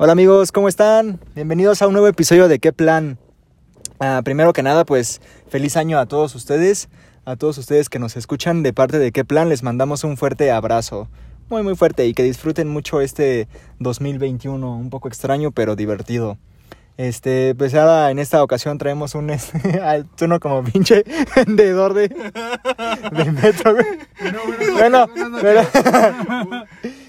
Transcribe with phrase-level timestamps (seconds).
[0.00, 1.18] Hola amigos, ¿cómo están?
[1.34, 3.18] Bienvenidos a un nuevo episodio de ¿Qué plan?
[3.98, 6.88] Ah, primero que nada, pues feliz año a todos ustedes,
[7.24, 9.48] a todos ustedes que nos escuchan de parte de ¿Qué plan?
[9.48, 11.08] Les mandamos un fuerte abrazo,
[11.50, 13.48] muy muy fuerte y que disfruten mucho este
[13.80, 16.38] 2021, un poco extraño pero divertido.
[16.98, 19.30] Este, pues ahora en esta ocasión traemos un
[19.82, 21.04] al tono como pinche
[21.36, 23.86] vendedor de, de metro, güey.
[24.72, 25.06] Bueno,
[25.40, 25.60] pero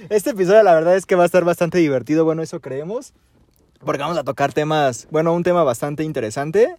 [0.10, 3.14] este episodio la verdad es que va a estar bastante divertido, bueno, eso creemos.
[3.84, 6.76] Porque vamos a tocar temas, bueno, un tema bastante interesante,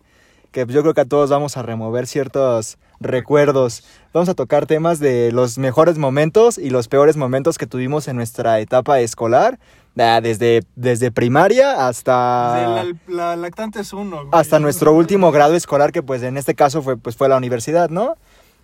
[0.53, 3.83] que yo creo que a todos vamos a remover ciertos recuerdos.
[4.13, 8.15] Vamos a tocar temas de los mejores momentos y los peores momentos que tuvimos en
[8.17, 9.59] nuestra etapa escolar,
[9.95, 12.55] desde, desde primaria hasta...
[12.55, 14.17] Desde la, la lactante es uno.
[14.17, 14.29] güey.
[14.33, 17.91] hasta nuestro último grado escolar, que pues en este caso fue, pues, fue la universidad,
[17.91, 18.17] ¿no?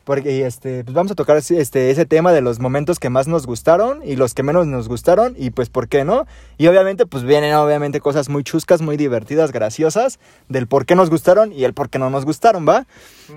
[0.04, 3.44] Porque este, pues vamos a tocar este, ese tema de los momentos que más nos
[3.44, 6.26] gustaron y los que menos nos gustaron y pues por qué no.
[6.58, 11.10] Y obviamente pues vienen obviamente cosas muy chuscas, muy divertidas, graciosas del por qué nos
[11.10, 12.86] gustaron y el por qué no nos gustaron, ¿va?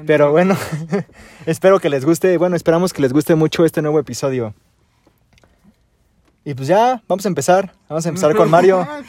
[0.05, 0.55] Pero bueno,
[1.47, 4.53] espero que les guste, bueno, esperamos que les guste mucho este nuevo episodio.
[6.45, 7.73] Y pues ya, vamos a empezar.
[7.89, 8.79] Vamos a empezar con Mario.
[8.89, 9.01] Ah,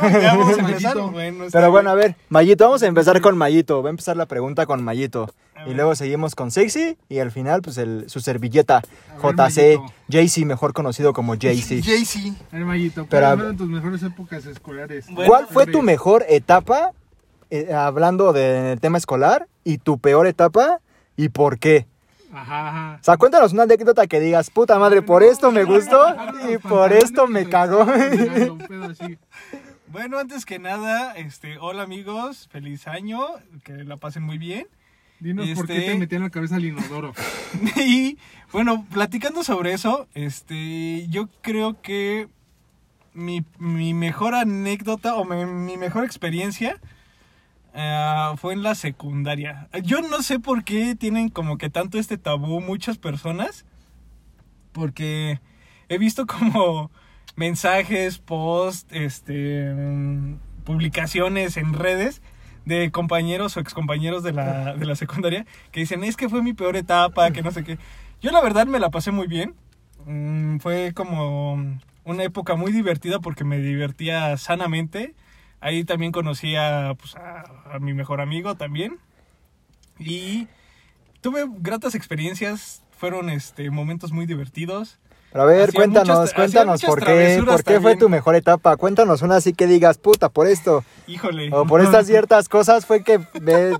[0.00, 0.98] ¿Cómo que ya vamos a empezar?
[1.10, 3.82] Bueno, Pero bueno, a ver, Mayito, vamos a empezar con Mayito.
[3.82, 5.30] Va a empezar la pregunta con Mayito.
[5.66, 8.82] Y luego seguimos con Sexy y al final, pues el, su servilleta,
[9.22, 9.86] JC, Mayito.
[10.08, 11.80] JC, mejor conocido como JC.
[11.84, 12.34] Jay-Z.
[12.52, 15.06] A ver, Mayito, Pero- ¿cuáles fueron tus mejores épocas escolares?
[15.10, 16.92] Bueno, ¿Cuál fue tu mejor etapa,
[17.50, 20.80] eh, hablando del tema escolar, y tu peor etapa
[21.16, 21.86] y por qué?
[22.32, 22.98] Ajá, ajá.
[23.00, 26.02] O sea, cuéntanos una anécdota que digas, puta madre, por esto me gustó
[26.52, 27.86] y por esto me cagó.
[29.88, 33.20] Bueno, antes que nada, este, hola amigos, feliz año,
[33.64, 34.66] que la pasen muy bien.
[35.20, 37.14] Dinos por qué Este- te metían la cabeza al inodoro.
[37.76, 38.18] Y
[38.52, 42.28] bueno, platicando sobre eso, este, yo creo que
[43.14, 46.78] mi, mi mejor anécdota o mi, mi mejor experiencia
[47.76, 49.68] eh, fue en la secundaria.
[49.82, 53.66] Yo no sé por qué tienen como que tanto este tabú muchas personas,
[54.72, 55.40] porque
[55.90, 56.90] he visto como
[57.36, 62.22] mensajes, posts, este, mm, publicaciones en redes
[62.64, 66.54] de compañeros o excompañeros de la, de la secundaria que dicen, es que fue mi
[66.54, 67.78] peor etapa, que no sé qué.
[68.22, 69.54] Yo la verdad me la pasé muy bien.
[70.06, 75.14] Mm, fue como una época muy divertida porque me divertía sanamente.
[75.60, 77.44] Ahí también conocí a, pues, a,
[77.74, 78.98] a mi mejor amigo también.
[79.98, 80.48] Y
[81.20, 84.98] tuve gratas experiencias, fueron este, momentos muy divertidos.
[85.32, 88.76] Pero a ver, Hacía cuéntanos, muchas- cuéntanos por qué, por qué fue tu mejor etapa.
[88.76, 90.84] Cuéntanos una así que digas, puta, por esto.
[91.06, 91.50] Híjole.
[91.52, 93.20] O por estas ciertas cosas fue que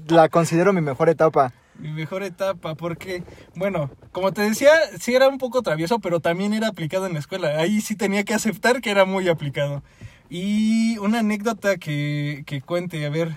[0.08, 1.52] la considero mi mejor etapa.
[1.78, 3.22] Mi mejor etapa, porque,
[3.54, 7.18] bueno, como te decía, sí era un poco travieso, pero también era aplicado en la
[7.18, 7.58] escuela.
[7.58, 9.82] Ahí sí tenía que aceptar que era muy aplicado.
[10.28, 13.36] Y una anécdota que, que cuente, a ver.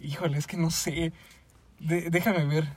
[0.00, 1.12] Híjole, es que no sé.
[1.78, 2.68] De- déjame ver.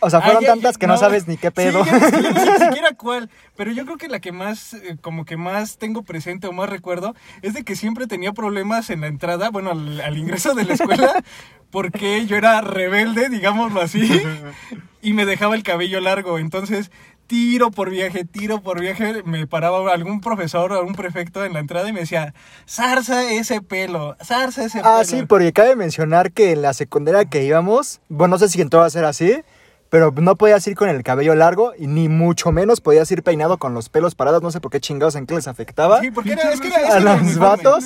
[0.00, 1.82] O sea, Ah, fueron ya- tantas que no, sabes ni qué pedo.
[1.84, 3.30] Sí, ya ni siquiera cuál.
[3.56, 6.68] Pero yo creo que la que más, eh, como que más tengo presente o más
[6.68, 10.64] recuerdo, es de que siempre tenía problemas en la entrada, bueno, al, al ingreso de
[10.64, 11.22] la escuela,
[11.70, 14.20] porque yo era rebelde, digámoslo así,
[15.02, 16.38] y me dejaba el cabello largo.
[16.38, 16.90] Entonces,
[17.26, 21.60] tiro por viaje, tiro por viaje, me paraba algún profesor o algún prefecto en la
[21.60, 22.34] entrada y me decía,
[22.68, 24.90] zarza ese pelo, zarza ese pelo.
[24.90, 28.60] Ah, sí, porque cabe mencionar que en la secundaria que íbamos, bueno, no sé si
[28.60, 29.42] en todo va a ser así,
[29.88, 33.58] pero no podías ir con el cabello largo y ni mucho menos podías ir peinado
[33.58, 36.00] con los pelos parados, no sé por qué chingados en qué les afectaba.
[36.00, 37.84] Sí, porque era, es que era, A es que era los vatos.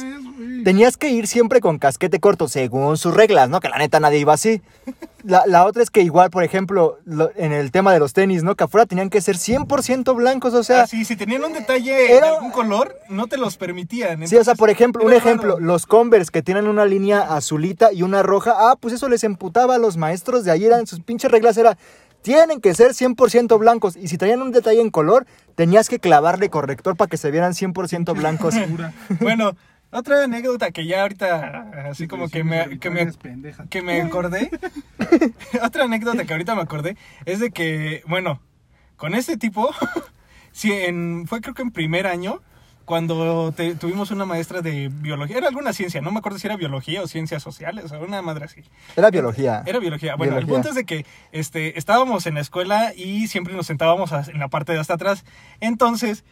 [0.65, 3.61] Tenías que ir siempre con casquete corto, según sus reglas, ¿no?
[3.61, 4.63] Que la neta nadie iba así.
[5.25, 8.43] La, la otra es que igual, por ejemplo, lo- en el tema de los tenis,
[8.45, 8.55] ¿no?
[8.55, 10.83] Que afuera tenían que ser 100% blancos, o sea...
[10.83, 14.27] Ah, sí, si tenían un detalle Era- de algún color, no te los permitían.
[14.29, 15.65] Sí, o sea, por ejemplo, un ejemplo, raro.
[15.67, 19.75] los Converse que tienen una línea azulita y una roja, ah, pues eso les emputaba
[19.75, 21.77] a los maestros de ahí, eran sus pinches reglas, era,
[22.23, 25.27] tienen que ser 100% blancos, y si traían un detalle en color,
[25.57, 28.55] tenías que clavarle corrector para que se vieran 100% blancos.
[29.21, 29.57] Bueno,
[29.91, 33.09] otra anécdota que ya ahorita, así como que me, que me,
[33.71, 34.51] que me acordé.
[35.63, 38.41] otra anécdota que ahorita me acordé es de que, bueno,
[38.97, 39.71] con este tipo,
[40.53, 42.41] sí, en, fue creo que en primer año,
[42.85, 46.57] cuando te- tuvimos una maestra de biología, era alguna ciencia, no me acuerdo si era
[46.57, 48.63] biología o ciencias sociales, o una madre así.
[48.97, 49.63] Era biología.
[49.67, 50.17] Era biología.
[50.17, 54.11] Bueno, el punto es de que este, estábamos en la escuela y siempre nos sentábamos
[54.13, 55.25] en la parte de hasta atrás.
[55.61, 56.25] Entonces,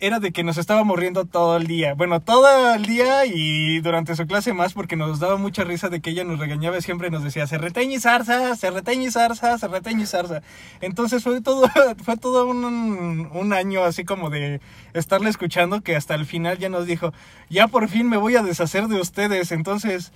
[0.00, 1.94] era de que nos estábamos riendo todo el día.
[1.94, 6.00] Bueno, todo el día y durante su clase más porque nos daba mucha risa de
[6.00, 9.10] que ella nos regañaba y siempre nos decía, se reteñe y zarza, se reteñe y
[9.10, 10.42] zarza, se reteñe y zarza.
[10.80, 11.68] Entonces fue todo,
[12.04, 14.60] fue todo un, un año así como de
[14.92, 17.12] estarle escuchando que hasta el final ya nos dijo,
[17.48, 19.52] ya por fin me voy a deshacer de ustedes.
[19.52, 20.12] Entonces...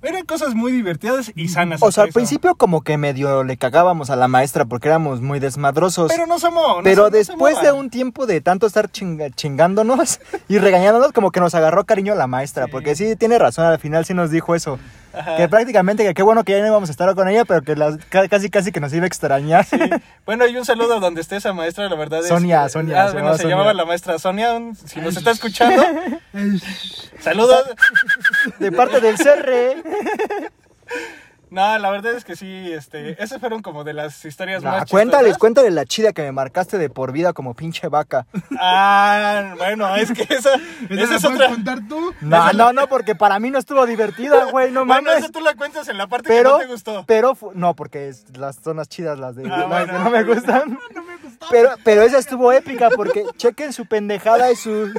[0.00, 1.82] Eran cosas muy divertidas y sanas.
[1.82, 2.14] O sea, al eso.
[2.18, 6.10] principio como que medio le cagábamos a la maestra porque éramos muy desmadrosos.
[6.12, 6.76] Pero no somos.
[6.78, 10.58] no Pero se- no se después de un tiempo de tanto estar chinga- chingándonos y
[10.58, 12.68] regañándonos, como que nos agarró cariño la maestra.
[12.68, 14.78] Porque sí, tiene razón, al final sí nos dijo eso.
[15.18, 15.36] Ajá.
[15.36, 17.74] Que prácticamente, que qué bueno que ya no íbamos a estar con ella, pero que
[18.28, 19.66] casi casi que nos iba a extrañar.
[20.24, 23.04] Bueno, y un saludo a donde esté esa maestra, la verdad es Sonia, que- Sonia,
[23.04, 23.56] Ah, se bueno, llamaba se Sonia.
[23.56, 25.82] llamaba la maestra Sonia, si nos está escuchando.
[27.20, 27.64] Saludos.
[28.58, 29.82] De parte del CR.
[31.50, 34.90] No, la verdad es que sí, este, esas fueron como de las historias Ah, más
[34.90, 35.38] cuéntales, chistosas.
[35.38, 38.26] cuéntales la chida que me marcaste de por vida como pinche vaca.
[38.58, 40.54] Ah, bueno, es que esa,
[40.90, 41.48] ¿Esa esa la es puedes otra.
[41.48, 42.14] contar tú?
[42.20, 45.24] No, no, no, porque para mí no estuvo divertida, güey, no Bueno, mames.
[45.24, 47.04] esa tú la cuentas en la parte Pero, que no te gustó.
[47.06, 49.86] pero, fu- no, porque es- las son las chidas, las de Ah, las bueno.
[49.92, 50.78] que no me gustan.
[51.50, 54.92] Pero, pero esa estuvo épica porque chequen su pendejada y su,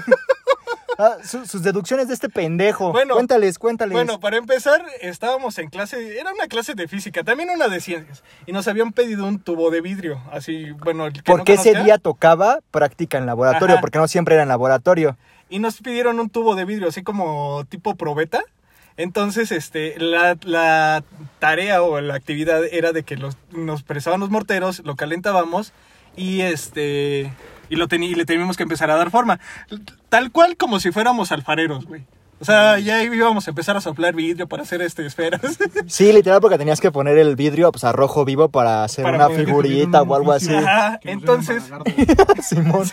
[0.99, 2.91] ah, su- sus deducciones de este pendejo.
[2.91, 3.93] Bueno, cuéntales, cuéntales.
[3.93, 8.23] Bueno, para empezar, estábamos en clase, era una clase de física, también una de ciencias,
[8.45, 11.69] y nos habían pedido un tubo de vidrio, así, bueno, el que no porque ese
[11.71, 13.81] conozca, día tocaba práctica en laboratorio, Ajá.
[13.81, 15.17] porque no siempre era en laboratorio.
[15.49, 18.43] y nos pidieron un tubo de vidrio, así como tipo probeta.
[18.97, 21.03] Entonces, este, la, la
[21.39, 25.71] tarea o la actividad era de que los, nos presaban los morteros, lo calentábamos
[26.17, 27.31] y este
[27.69, 29.39] y lo y le teníamos que empezar a dar forma,
[30.09, 32.05] tal cual como si fuéramos alfareros, güey.
[32.41, 35.41] O sea, ya íbamos a empezar a soplar vidrio para hacer este esferas.
[35.87, 39.27] Sí, literal, porque tenías que poner el vidrio pues, a rojo vivo para hacer Para
[39.27, 40.53] una figurita o algo así.
[40.55, 41.63] Ajá, entonces-.
[42.41, 42.89] Simón.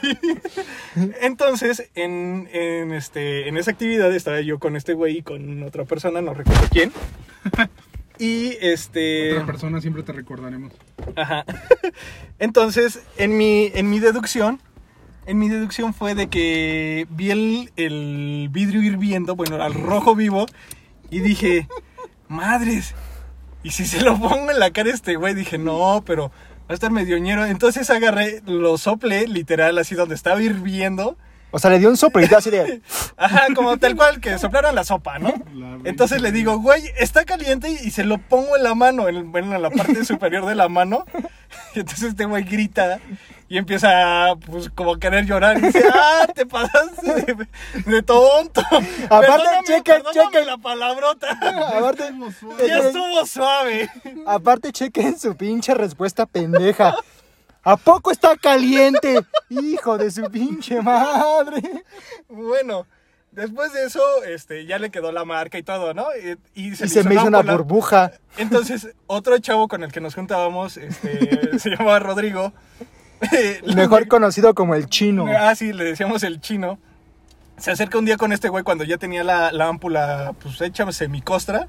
[1.20, 5.84] Entonces, en, en, este, en esa actividad estaba yo con este güey y con otra
[5.84, 6.92] persona, no recuerdo quién.
[8.18, 9.32] Y este.
[9.32, 10.72] Otra persona siempre te recordaremos.
[11.16, 11.44] Ajá.
[12.38, 14.60] Entonces, en mi, en mi deducción,
[15.26, 20.46] en mi deducción fue de que vi el, el vidrio hirviendo, bueno, al rojo vivo,
[21.10, 21.68] y dije,
[22.28, 22.94] madres,
[23.62, 26.68] y si se lo pongo en la cara a este güey, dije, no, pero va
[26.68, 27.44] a estar medio ñero.
[27.44, 31.16] Entonces agarré, lo soplé, literal, así donde estaba hirviendo.
[31.56, 32.82] O sea, le dio un soplito así de...
[33.16, 35.32] Ajá, como tal cual, que soplaron la sopa, ¿no?
[35.54, 39.32] La Entonces le digo, güey, está caliente y se lo pongo en la mano, en,
[39.32, 41.06] bueno, en la parte superior de la mano.
[41.74, 42.98] Y entonces este güey grita
[43.48, 45.56] y empieza, pues, como a querer llorar.
[45.56, 47.46] Y dice, ah, te pasaste de,
[47.86, 48.60] de tonto.
[48.70, 50.46] Chequen, perdóname chequen.
[50.46, 51.30] la palabrota.
[51.78, 52.12] Aparte,
[52.66, 53.88] Ya estuvo suave.
[54.26, 56.94] aparte, chequen su pinche respuesta pendeja.
[57.66, 59.18] ¿A poco está caliente?
[59.48, 61.82] Hijo de su pinche madre.
[62.28, 62.86] Bueno,
[63.32, 66.06] después de eso, este, ya le quedó la marca y todo, ¿no?
[66.14, 68.12] Y, y se, Y se me hizo una burbuja.
[68.36, 72.52] Entonces, otro chavo con el que nos juntábamos, este, se llamaba Rodrigo.
[73.74, 75.26] Mejor conocido como el chino.
[75.26, 76.78] Ah, sí, le decíamos el chino.
[77.58, 80.92] Se acerca un día con este güey cuando ya tenía la, la ámpula, pues hecha
[80.92, 81.66] semicostra.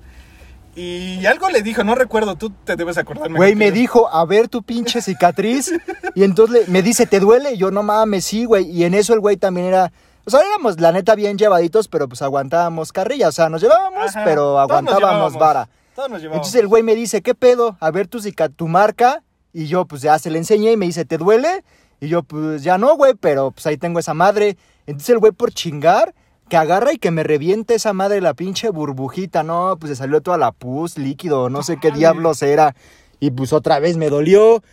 [0.80, 3.32] Y algo le dijo, no recuerdo, tú te debes acordar.
[3.34, 5.74] Güey, me dijo, a ver tu pinche cicatriz.
[6.14, 7.54] Y entonces le- me dice, ¿te duele?
[7.54, 8.70] Y yo, no mames, sí, güey.
[8.70, 9.92] Y en eso el güey también era...
[10.26, 13.30] O sea, éramos la neta bien llevaditos, pero pues aguantábamos carrilla.
[13.30, 15.70] O sea, nos llevábamos, Ajá, pero todos aguantábamos llevábamos, vara.
[15.96, 16.46] Todos nos llevábamos.
[16.48, 17.76] Entonces el güey me dice, ¿qué pedo?
[17.80, 18.20] A ver tu,
[18.56, 19.24] tu marca.
[19.54, 21.64] Y yo, pues ya se le enseñé y me dice, ¿te duele?
[22.00, 24.58] Y yo, pues ya no, güey, pero pues ahí tengo esa madre.
[24.86, 26.14] Entonces el güey por chingar,
[26.50, 29.44] que agarra y que me reviente esa madre la pinche burbujita.
[29.44, 32.76] No, pues se salió toda la pus, líquido, no sé qué diablos era.
[33.20, 34.64] Y pues otra vez me dolió.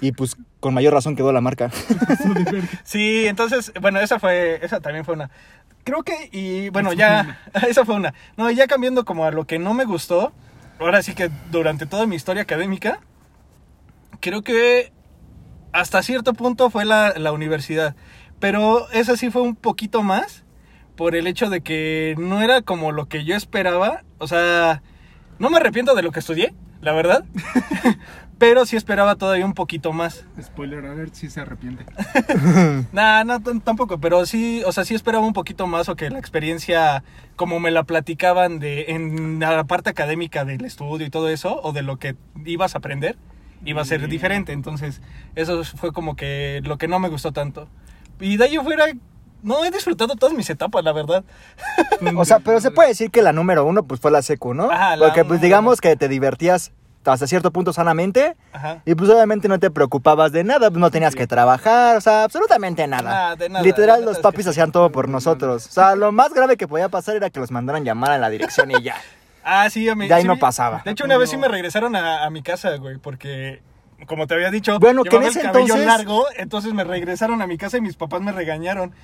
[0.00, 1.70] Y pues con mayor razón quedó la marca.
[2.84, 5.30] Sí, entonces, bueno, esa fue, esa también fue una.
[5.84, 8.14] Creo que, y bueno, ya, esa fue una.
[8.36, 10.32] No, ya cambiando como a lo que no me gustó,
[10.78, 13.00] ahora sí que durante toda mi historia académica,
[14.20, 14.92] creo que
[15.72, 17.96] hasta cierto punto fue la, la universidad.
[18.38, 20.44] Pero esa sí fue un poquito más
[20.96, 24.02] por el hecho de que no era como lo que yo esperaba.
[24.18, 24.82] O sea,
[25.38, 27.24] no me arrepiento de lo que estudié, la verdad.
[28.38, 30.26] pero sí esperaba todavía un poquito más.
[30.40, 31.84] Spoiler, a ver si se arrepiente.
[32.92, 36.18] Nah, no, tampoco, pero sí, o sea, sí esperaba un poquito más o que la
[36.18, 37.04] experiencia,
[37.36, 41.72] como me la platicaban de en la parte académica del estudio y todo eso, o
[41.72, 43.16] de lo que ibas a aprender,
[43.64, 44.10] iba a ser Mm.
[44.10, 44.52] diferente.
[44.52, 45.00] Entonces,
[45.36, 47.68] eso fue como que lo que no me gustó tanto.
[48.20, 48.86] Y de ahí fuera,
[49.42, 51.24] no he disfrutado todas mis etapas, la verdad.
[52.16, 54.70] O sea, pero se puede decir que la número uno pues fue la secu, ¿no?
[54.70, 56.72] Ajá, la Porque pues número digamos que te divertías
[57.04, 58.36] hasta cierto punto sanamente.
[58.52, 58.80] Ajá.
[58.84, 62.24] Y pues obviamente no te preocupabas de nada, pues, no tenías que trabajar, o sea,
[62.24, 63.02] absolutamente nada.
[63.10, 65.66] Nada, de nada, Literal, la los papis que- hacían todo por nosotros.
[65.66, 68.30] O sea, lo más grave que podía pasar era que los mandaran llamar a la
[68.30, 68.96] dirección y ya.
[69.44, 70.06] Ah, sí, a mí.
[70.06, 70.82] De ahí sí no pasaba.
[70.84, 73.60] De hecho, una vez sí me regresaron a, a mi casa, güey, porque,
[74.06, 77.42] como te había dicho, Bueno, que en ese el cabello entonces- largo, entonces me regresaron
[77.42, 78.94] a mi casa y mis papás me regañaron.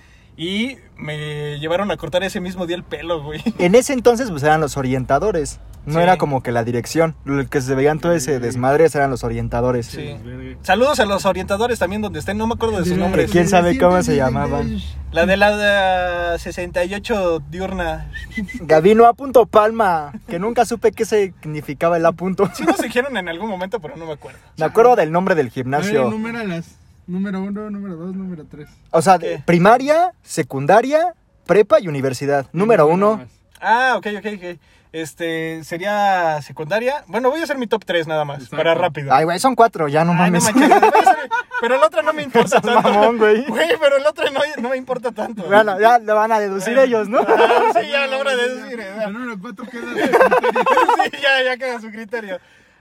[0.41, 3.43] Y me llevaron a cortar ese mismo día el pelo, güey.
[3.59, 5.59] En ese entonces, pues eran los orientadores.
[5.85, 6.01] No Sí.
[6.01, 7.17] era como que la dirección.
[7.25, 9.87] Lo que se veían todo ese desmadre eran los orientadores.
[9.87, 10.17] Sí.
[10.63, 13.31] Saludos a los orientadores también donde estén, no me acuerdo de sus nombres.
[13.33, 14.19] ¿Quién sabe cómo se 166.
[14.19, 14.79] llamaban?
[15.13, 18.13] La de la eh, 68 diurna.
[18.61, 22.49] Gavino a punto palma, que nunca supe qué significaba el a punto.
[22.55, 24.39] Sí nos dijeron en algún momento, pero no me acuerdo.
[24.59, 26.07] Me acuerdo del nombre del gimnasio.
[26.09, 26.78] enuméralas.
[27.09, 28.69] Número uno, número dos, número tres.
[28.91, 29.43] O sea, ¿Qué?
[29.45, 31.15] primaria, secundaria,
[31.47, 32.47] prepa y universidad.
[32.53, 33.27] Número uno.
[33.61, 34.61] Ah, ok, ok, ok.
[34.93, 37.05] Este, sería secundaria.
[37.09, 38.57] Bueno, voy a hacer mi top 3 nada más, Exacto.
[38.59, 39.13] para rápido.
[39.13, 40.45] Ay, güey, son cuatro, ya no Ay, no mames.
[40.55, 42.81] manches, a hacer- pero el otro no me importa tanto.
[42.83, 43.45] mamón, güey.
[43.47, 45.43] Güey, pero el otro no, no me importa tanto.
[45.45, 47.19] bueno, ya lo van a deducir ellos, ¿no?
[47.21, 48.81] Ah, sí, ya a la hora de decir.
[48.81, 48.95] ¿eh?
[49.07, 49.83] El número cuatro queda.
[51.05, 52.39] Sí, ya, ya queda su criterio.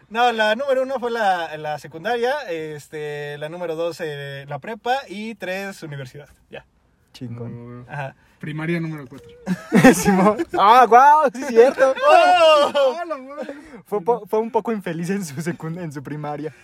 [0.09, 4.95] No, la número uno fue la, la secundaria, este, la número dos eh, la prepa
[5.09, 6.29] y tres universidad.
[6.49, 6.65] Ya.
[7.13, 7.85] Chingón.
[7.89, 8.15] Ajá.
[8.39, 9.29] Primaria número cuatro.
[10.59, 11.93] Ah, wow, sí es cierto.
[12.09, 13.01] ¡Oh!
[13.85, 16.53] Fue, po- fue un poco infeliz en su secund- en su primaria.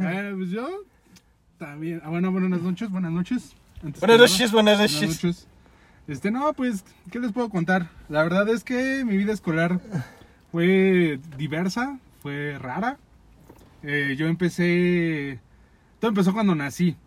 [0.00, 0.68] Eh, pues yo
[1.58, 2.00] también.
[2.04, 3.54] Ah, bueno, buenas noches, buenas noches.
[3.82, 5.24] Antes Buenas noches, nada, buenas buenas noches.
[5.24, 5.46] noches.
[6.06, 7.88] Este, no, pues, ¿qué les puedo contar?
[8.08, 9.80] La verdad es que mi vida escolar
[10.52, 12.96] fue diversa, fue rara.
[13.82, 15.40] Eh, yo empecé.
[16.00, 16.96] Todo empezó cuando nací.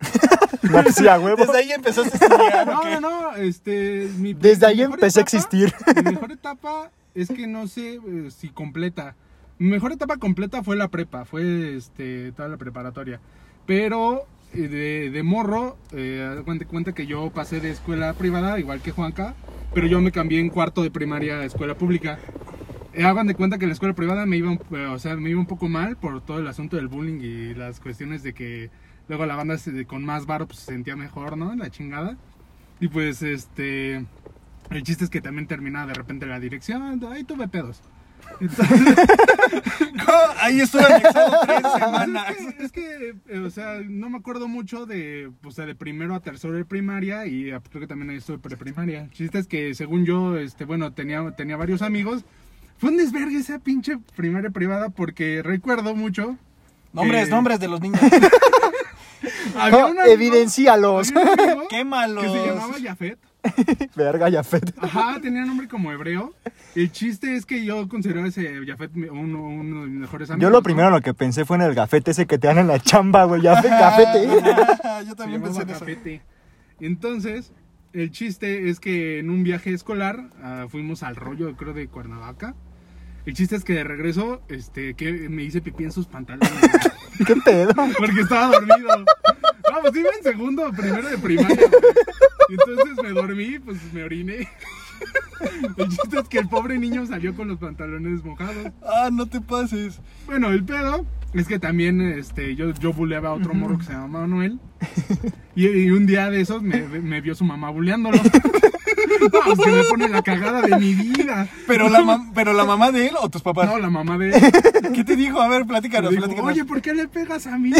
[0.94, 1.36] Sí, a huevo.
[1.36, 2.66] Desde ahí empezaste a estudiar.
[2.66, 3.36] No, no, no.
[3.36, 5.74] Este, mi, Desde ahí mi mejor empecé a etapa- existir.
[5.96, 9.14] Mi mejor etapa es que no sé eh, si completa.
[9.58, 13.20] Mi mejor etapa completa fue la prepa, fue este, toda la preparatoria.
[13.66, 18.80] Pero eh, de, de morro, eh, cuenta, cuenta que yo pasé de escuela privada, igual
[18.80, 19.34] que Juanca,
[19.74, 22.18] pero yo me cambié en cuarto de primaria a escuela pública.
[22.94, 25.40] Eh, hagan de cuenta que la escuela privada me iba, eh, o sea, me iba
[25.40, 28.70] un poco mal por todo el asunto del bullying y las cuestiones de que
[29.08, 31.54] luego la banda con más varo pues, se sentía mejor, ¿no?
[31.54, 32.16] La chingada.
[32.80, 34.06] Y pues este...
[34.70, 37.80] El chiste es que también terminaba de repente la dirección, ahí tuve pedos.
[38.40, 38.80] Entonces,
[40.40, 42.30] Ahí estuve anexado tres semanas.
[42.30, 45.74] es que, es que, eh, o sea, no me acuerdo mucho de, o sea, de
[45.74, 49.02] primero a tercero de primaria y ah, creo que también ahí estuve preprimaria.
[49.02, 52.24] El chiste es que según yo, este, bueno, tenía, tenía varios amigos.
[52.78, 56.36] Fue un desvergue esa pinche primaria privada porque recuerdo mucho.
[56.92, 58.00] Nombres, que nombres de los niños.
[59.56, 61.12] había No, un amigo- evídencialos.
[61.14, 62.24] había un Quémalos.
[62.24, 63.18] Que se llamaba Jafet.
[63.96, 64.60] Verga, ya fe.
[64.80, 66.34] Ajá, tenía nombre como hebreo.
[66.74, 70.42] El chiste es que yo considero ese Jafet uno, uno de mis mejores amigos.
[70.42, 70.62] Yo lo ¿no?
[70.62, 72.78] primero en lo que pensé fue en el gafete ese que te dan en la
[72.80, 73.40] chamba, güey.
[73.42, 74.28] Ya fe, gafete.
[75.06, 75.78] Yo también pensé en eso.
[75.80, 76.20] Cafete.
[76.80, 77.52] Entonces,
[77.92, 82.54] el chiste es que en un viaje escolar ah, fuimos al rollo, creo, de Cuernavaca.
[83.28, 86.50] El chiste es que de regreso, este, que me hice pipí en sus pantalones.
[87.26, 87.74] ¿Qué pedo?
[87.98, 88.96] porque estaba dormido.
[88.96, 91.68] No, pues iba en segundo, primero de primaria.
[92.48, 94.48] Y entonces me dormí, pues me oriné.
[95.76, 98.72] El chiste es que el pobre niño salió con los pantalones mojados.
[98.82, 100.00] Ah, no te pases.
[100.24, 101.04] Bueno, el pedo
[101.34, 104.58] es que también este, yo, yo buleaba a otro morro que se llama Manuel.
[105.54, 108.18] Y, y un día de esos me, me vio su mamá buleándolo.
[109.44, 111.48] Pues que me pone la cagada de mi vida.
[111.66, 113.66] Pero la, mam- pero la mamá de él o tus papás.
[113.68, 114.42] No, la mamá de él.
[114.94, 115.40] ¿Qué te dijo?
[115.40, 116.50] A ver, Me platícanos, dijo, platícanos.
[116.52, 117.72] Oye, ¿por qué le pegas a mí?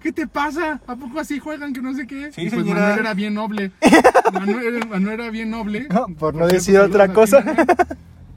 [0.00, 0.80] ¿Qué te pasa?
[0.86, 2.30] ¿A poco así juegan que no sé qué?
[2.32, 2.80] Sí, y pues señora.
[2.80, 3.72] Manuel era bien noble.
[4.32, 5.86] Manuel, Manuel era bien noble.
[5.90, 7.44] No, por no cierto, decir saludos otra cosa.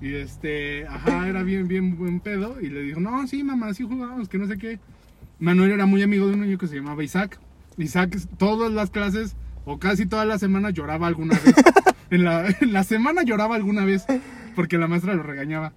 [0.01, 2.59] Y este, ajá, era bien, bien buen pedo.
[2.59, 4.79] Y le dijo, no, sí, mamá, sí jugamos, que no sé qué.
[5.39, 7.39] Manuel era muy amigo de un niño que se llamaba Isaac.
[7.77, 9.35] Isaac, todas las clases,
[9.65, 11.53] o casi todas las semanas, lloraba alguna vez.
[12.11, 14.05] En, la, en la semana lloraba alguna vez,
[14.55, 15.73] porque la maestra lo regañaba.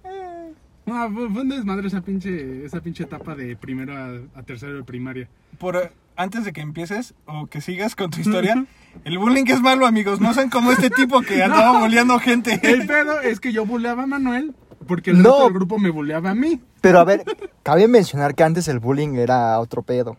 [0.85, 4.75] No, fue, fue un desmadre esa pinche, esa pinche etapa de primero a, a tercero
[4.75, 5.27] de primaria.
[5.57, 8.65] Por, antes de que empieces o que sigas con tu historia,
[9.03, 10.21] el bullying es malo, amigos.
[10.21, 12.59] No sean como este tipo que andaba bulleando gente.
[12.61, 14.53] El pedo es que yo buleaba a Manuel,
[14.87, 15.29] porque el No.
[15.29, 16.59] resto del grupo me buleaba a mí.
[16.81, 17.23] Pero a ver,
[17.63, 20.17] cabe mencionar que antes el bullying era otro pedo.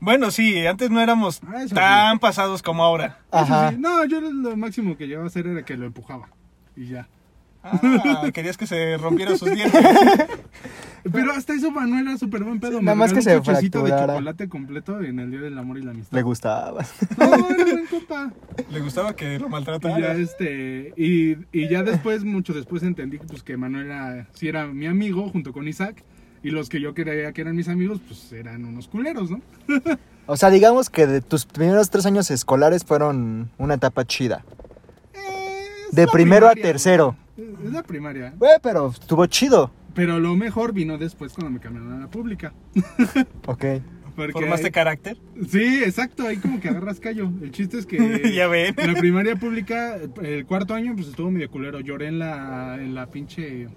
[0.00, 3.18] Bueno, sí, antes no éramos Ah, tan pasados como ahora.
[3.30, 3.70] Ajá.
[3.70, 3.76] sí.
[3.78, 6.28] No, yo lo máximo que llegaba a hacer era que lo empujaba.
[6.76, 7.08] Y ya.
[7.64, 7.80] Ah,
[8.34, 9.80] querías que se rompieran sus dientes.
[11.10, 12.78] Pero hasta eso Manuel era súper buen pedo.
[12.78, 14.12] Sí, nada más que se un cochecito de fracturara.
[14.14, 16.16] chocolate completo en el Día del Amor y la Amistad.
[16.16, 16.84] Le gustaba.
[17.18, 18.32] No, era buen compa.
[18.70, 20.14] Le gustaba que lo Y ya, maltratara.
[20.14, 24.86] este, y, y ya después, mucho después entendí pues, que Manuel era, sí era mi
[24.86, 26.04] amigo junto con Isaac.
[26.44, 29.40] Y los que yo creía que eran mis amigos, pues eran unos culeros, ¿no?
[30.26, 34.44] O sea, digamos que de tus primeros tres años escolares fueron una etapa chida.
[35.14, 37.16] Eh, es De primero a tercero.
[37.36, 38.32] Es la primaria.
[38.38, 39.72] Güey, pero estuvo chido.
[39.94, 42.52] Pero lo mejor vino después cuando me cambiaron a la pública.
[43.46, 43.64] Ok.
[44.16, 45.16] Porque ¿Formaste ahí- carácter?
[45.48, 47.30] Sí, exacto, ahí como que agarras callo.
[47.42, 48.74] El chiste es que Ya ven.
[48.76, 51.80] en la primaria pública, el cuarto año, pues estuvo medio culero.
[51.80, 53.68] Lloré en la, en la pinche,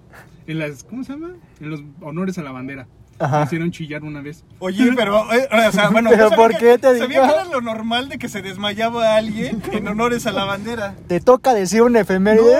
[0.46, 1.30] en las, ¿cómo se llama?
[1.60, 2.86] En los honores a la bandera.
[3.18, 3.38] Ajá.
[3.38, 4.44] Me hicieron chillar una vez.
[4.58, 7.22] Oye, pero, eh, o sea, bueno, ¿Pero por que- qué te Sabía digo?
[7.32, 10.96] que era lo normal de que se desmayaba alguien en honores a la bandera.
[11.08, 12.58] Te toca decir un efeméride.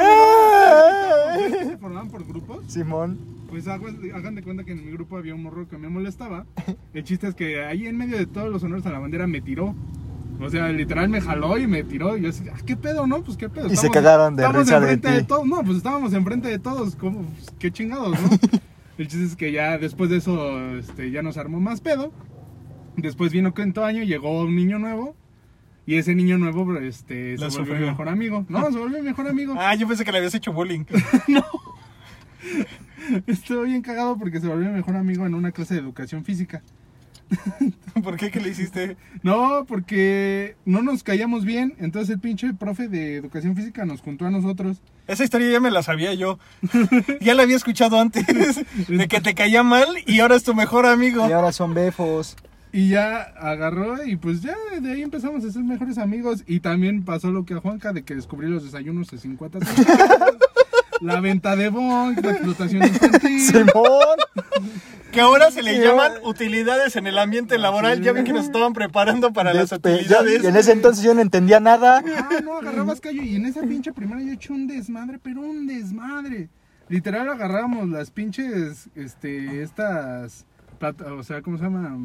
[1.44, 2.64] ¿Ustedes se formaban por grupos?
[2.68, 3.18] Simón.
[3.48, 6.46] Pues hagan de cuenta que en mi grupo había un morro que me molestaba.
[6.94, 9.40] El chiste es que ahí en medio de todos los honores a la bandera me
[9.40, 9.74] tiró.
[10.40, 12.16] O sea, literal me jaló y me tiró.
[12.16, 13.22] Y yo así, ah, ¿qué pedo, no?
[13.22, 13.72] Pues qué pedo.
[13.72, 15.08] Y se cagaron de estamos risa de ti.
[15.08, 15.46] de todos.
[15.46, 16.96] No, pues estábamos enfrente de todos.
[16.96, 17.22] ¿Cómo?
[17.22, 18.28] Pues, qué chingados, ¿no?
[18.98, 22.12] El chiste es que ya después de eso este, ya nos armó más pedo.
[22.96, 25.14] Después vino quinto año, llegó un niño nuevo.
[25.88, 28.44] Y ese niño nuevo este, se volvió mi mejor amigo.
[28.48, 29.54] No, se volvió mi mejor amigo.
[29.56, 30.84] Ah, yo pensé que le habías hecho bullying.
[33.26, 36.62] Estuvo bien cagado porque se volvió mi mejor amigo en una clase de educación física.
[38.02, 38.30] ¿Por qué?
[38.30, 38.96] ¿Qué le hiciste?
[39.22, 41.74] No, porque no nos caíamos bien.
[41.78, 44.80] Entonces el pinche profe de educación física nos juntó a nosotros.
[45.06, 46.38] Esa historia ya me la sabía yo.
[47.20, 48.24] Ya la había escuchado antes.
[48.88, 51.28] De que te caía mal y ahora es tu mejor amigo.
[51.28, 52.36] Y ahora son befos.
[52.72, 56.44] Y ya agarró y pues ya de ahí empezamos a ser mejores amigos.
[56.46, 60.36] Y también pasó lo que a Juanca de que descubrí los desayunos de 50 centavos.
[61.00, 63.40] La venta de bonk, la explotación infantil.
[63.40, 64.16] Simón.
[65.12, 68.02] Que ahora se le Sí, llaman utilidades en el ambiente laboral.
[68.02, 70.42] Ya ven que nos estaban preparando para las utilidades.
[70.42, 72.02] y en ese entonces yo no entendía nada.
[72.18, 75.40] Ah, no, agarrabas callo y en esa pinche primaria yo he hecho un desmadre, pero
[75.40, 76.48] un desmadre.
[76.88, 80.44] Literal agarrábamos las pinches, este, estas,
[80.78, 81.96] plata- o sea, ¿cómo se llama?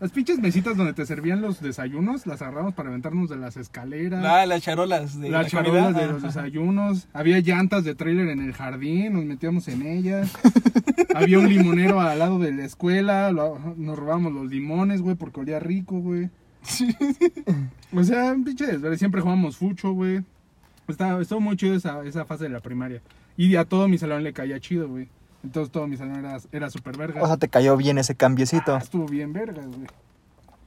[0.00, 4.24] Las pinches mesitas donde te servían los desayunos, las agarrábamos para aventarnos de las escaleras.
[4.24, 6.00] Ah, las charolas de las la charolas comida.
[6.06, 7.06] de los desayunos.
[7.12, 10.32] Había llantas de tráiler en el jardín, nos metíamos en ellas.
[11.14, 15.40] Había un limonero al lado de la escuela, lo- nos robábamos los limones, güey, porque
[15.40, 16.30] olía rico, güey.
[17.92, 18.96] O sea, un pinche desvergue.
[18.98, 20.20] Siempre jugábamos fucho, güey.
[20.88, 23.00] Estaba, estuvo muy chido esa, esa fase de la primaria.
[23.36, 25.08] Y a todo mi salón le caía chido, güey.
[25.42, 27.22] Entonces todo mi salón era, era súper verga.
[27.22, 28.74] O sea, te cayó bien ese cambiecito.
[28.74, 29.86] Ah, estuvo bien vergas, güey.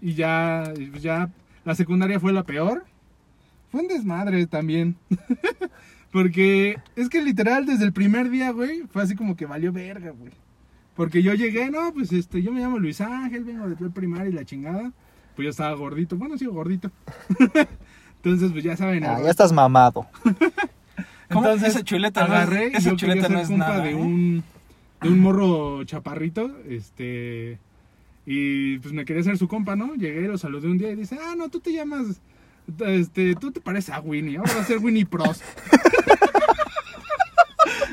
[0.01, 1.29] Y ya, pues ya,
[1.63, 2.85] la secundaria fue la peor.
[3.71, 4.95] Fue un desmadre también.
[6.11, 10.11] Porque es que literal desde el primer día, güey, fue así como que valió verga,
[10.11, 10.31] güey.
[10.95, 14.33] Porque yo llegué, no, pues este, yo me llamo Luis Ángel, vengo de primaria y
[14.33, 14.91] la chingada.
[15.35, 16.91] Pues yo estaba gordito, bueno, sigo gordito.
[18.23, 19.03] Entonces, pues ya saben.
[19.05, 20.05] Ah, ya estás mamado.
[21.31, 21.45] ¿Cómo?
[21.47, 23.95] Entonces, esa chuleta no es- agarré y esa yo chuleta no es nada, de ¿eh?
[23.95, 24.43] un
[25.03, 27.59] de un morro chaparrito, este
[28.25, 29.95] y pues me quería ser su compa, ¿no?
[29.95, 32.21] Llegué, lo saludé un día y dice, "Ah, no, tú te llamas
[32.79, 35.41] este, tú te pareces a Winnie, ahora a ser Winnie Pros."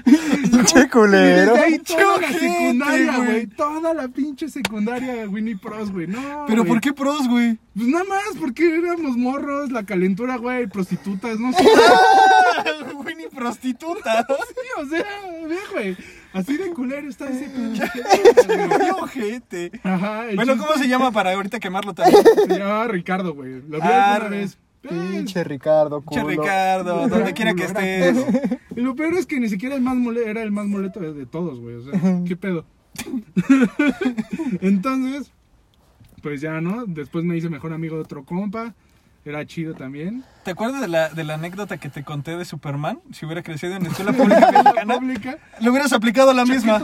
[0.04, 1.54] Pinche culero.
[1.54, 3.46] Ahí toda la secundaria, güey.
[3.46, 6.06] toda la pinche secundaria Winnie Pros, güey.
[6.06, 6.44] No.
[6.46, 7.58] ¿Pero por qué pros, güey?
[7.74, 11.64] Pues nada más porque éramos morros, la calentura, güey, prostitutas, no sé.
[13.04, 14.26] Winnie prostituta.
[14.26, 15.06] Sí, o sea,
[15.72, 15.96] güey.
[16.32, 17.82] Así de culero está ese pinche.
[17.94, 19.70] Qué ojete.
[19.82, 20.24] Ajá.
[20.34, 22.22] Bueno, chiste- ¿cómo se llama para ahorita quemarlo también?
[22.46, 23.62] Se llamaba Ricardo, güey.
[23.68, 24.58] Lo vi Ah, alguna vez.
[24.88, 26.26] Pinche Ricardo, culo.
[26.26, 28.16] Ricardo, donde quiera que estés.
[28.74, 31.12] Y lo peor es que ni siquiera el más mole- era el más moleto de,
[31.12, 31.74] de todos, güey.
[31.76, 32.64] O sea, ¿qué pedo?
[34.60, 35.32] Entonces,
[36.22, 36.84] pues ya, ¿no?
[36.86, 38.74] Después me hice mejor amigo de otro compa.
[39.22, 40.24] Era chido también.
[40.44, 43.00] ¿Te acuerdas de la, de la anécdota que te conté de Superman?
[43.12, 45.38] Si hubiera crecido en escuela pública mexicana, Pública.
[45.60, 46.82] le hubieras aplicado la misma.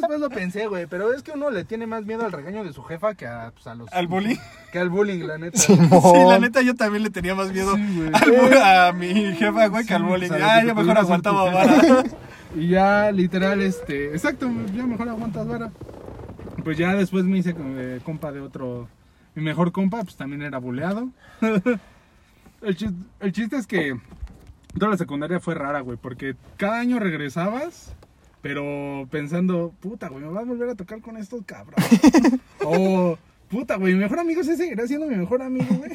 [0.00, 0.86] Después lo pensé, güey.
[0.86, 3.52] Pero es que uno le tiene más miedo al regaño de su jefa que a,
[3.54, 3.92] pues, a los.
[3.92, 4.36] ¿Al bullying?
[4.72, 5.58] Que al bullying, la neta.
[5.58, 5.76] Sí,
[6.28, 9.94] la neta yo también le tenía más miedo Sí, al a mi jefa, güey, que
[9.94, 10.28] al bullying.
[10.28, 12.02] pues, Ah, yo mejor aguantaba vara.
[12.56, 14.06] Y ya, literal, este.
[14.12, 15.70] Exacto, ya mejor aguantas vara.
[16.64, 18.88] Pues ya después me hice eh, compa de otro.
[19.36, 21.10] Mi mejor compa, pues también era buleado.
[22.62, 23.94] el, chis- el chiste es que
[24.78, 27.94] toda la secundaria fue rara, güey, porque cada año regresabas,
[28.40, 31.86] pero pensando, puta, güey, me vas a volver a tocar con estos cabrones.
[32.64, 33.18] o,
[33.50, 35.92] puta, güey, mi mejor amigo ese seguirá siendo mi mejor amigo, güey.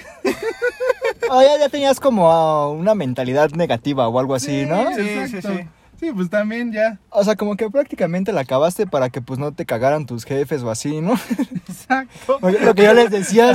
[1.32, 4.94] Ah, ya, ya tenías como ah, una mentalidad negativa o algo así, ¿no?
[4.94, 5.50] Sí, sí, exacto.
[5.50, 5.64] sí.
[5.64, 5.70] Sí,
[6.10, 7.00] pues también ya.
[7.10, 10.64] O sea, como que prácticamente la acabaste para que pues no te cagaran tus jefes
[10.64, 11.14] o así, ¿no?
[11.68, 12.40] Exacto.
[12.66, 13.54] Lo que yo les decía,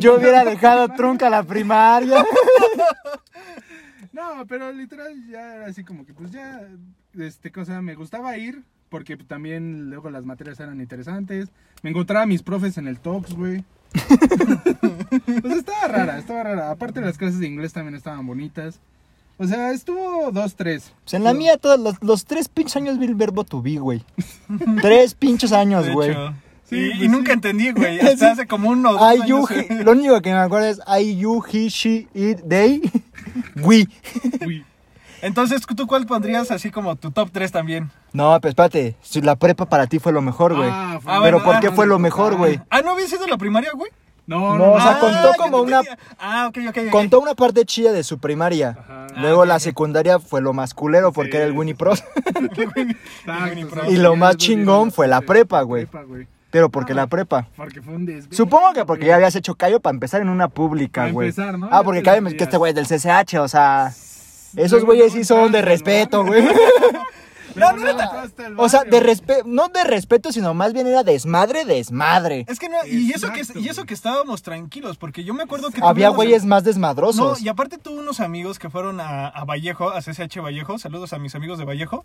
[0.00, 2.24] yo hubiera dejado trunca la primaria.
[4.12, 6.62] No, pero literal ya era así como que pues ya,
[7.18, 11.50] este, cosa, me gustaba ir, porque también luego las materias eran interesantes.
[11.82, 13.62] Me encontraba a mis profes en el Talks, güey.
[15.42, 16.70] pues estaba rara, estaba rara.
[16.70, 18.80] Aparte las clases de inglés también estaban bonitas.
[19.38, 20.92] O sea, estuvo dos, tres.
[21.04, 23.76] Pues en la mía, todos los, los tres pinches años vi el verbo to be,
[23.78, 24.02] güey.
[24.80, 26.14] tres pinches años, güey.
[26.68, 27.32] Sí, y, pues y nunca sí.
[27.34, 28.00] entendí, güey.
[28.06, 28.96] Hasta hace como unos.
[29.00, 32.80] I, you, he- lo único que me acuerdo es I, you, he, she, it, they,
[33.62, 33.86] we.
[35.22, 37.90] Entonces, ¿tú cuál pondrías así como tu top 3 también?
[38.12, 40.68] No, pero espérate, si la prepa para ti fue lo mejor, güey.
[40.72, 42.60] Ah, fue- Ah, pero bueno, ¿por ah, qué fue lo mejor, güey?
[42.70, 43.90] Ah, ¿no había sido la primaria, güey?
[44.26, 45.82] No, No, o sea, Ah, contó ya como una-.
[46.18, 46.76] Ah, ok, ok.
[46.86, 46.90] ok.
[46.90, 48.76] Contó una parte chida de su primaria.
[48.78, 49.06] Ajá.
[49.18, 49.60] Luego Ah, la ok.
[49.60, 51.36] secundaria fue lo más culero porque Sí.
[51.38, 52.02] era el Winnie Pros.
[52.26, 53.90] Exacto, exacto.
[53.90, 55.86] Y lo más chingón fue la prepa, güey.
[56.50, 57.46] Pero porque la prepa.
[57.56, 58.34] Porque fue un desvelo.
[58.36, 61.28] Supongo que porque ya habías hecho callo para empezar en una pública, Para güey.
[61.28, 61.68] empezar, ¿no?
[61.70, 63.88] Ah, porque cabe la que este güey es del CCH, o sea.
[64.56, 66.28] Esos Luego güeyes no sí son de respeto, ¿no?
[66.32, 66.44] güey.
[67.56, 68.62] No, no, no, no.
[68.62, 72.44] O sea, de respeto, no de respeto, sino más bien era desmadre, desmadre.
[72.48, 75.70] Es que no, y eso que, y eso que estábamos tranquilos, porque yo me acuerdo
[75.70, 75.80] que.
[75.82, 77.40] Había güeyes más No, desmadrosos.
[77.40, 80.78] y aparte tuve unos amigos que fueron a, a Vallejo, a CCH Vallejo.
[80.78, 82.04] Saludos a mis amigos de Vallejo.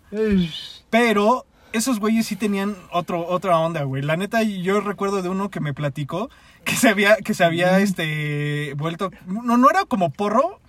[0.90, 4.02] Pero esos güeyes sí tenían otro, otra onda, güey.
[4.02, 6.28] La neta, yo recuerdo de uno que me platicó
[6.64, 9.10] que se había, que se había este vuelto.
[9.26, 10.60] No, no era como porro.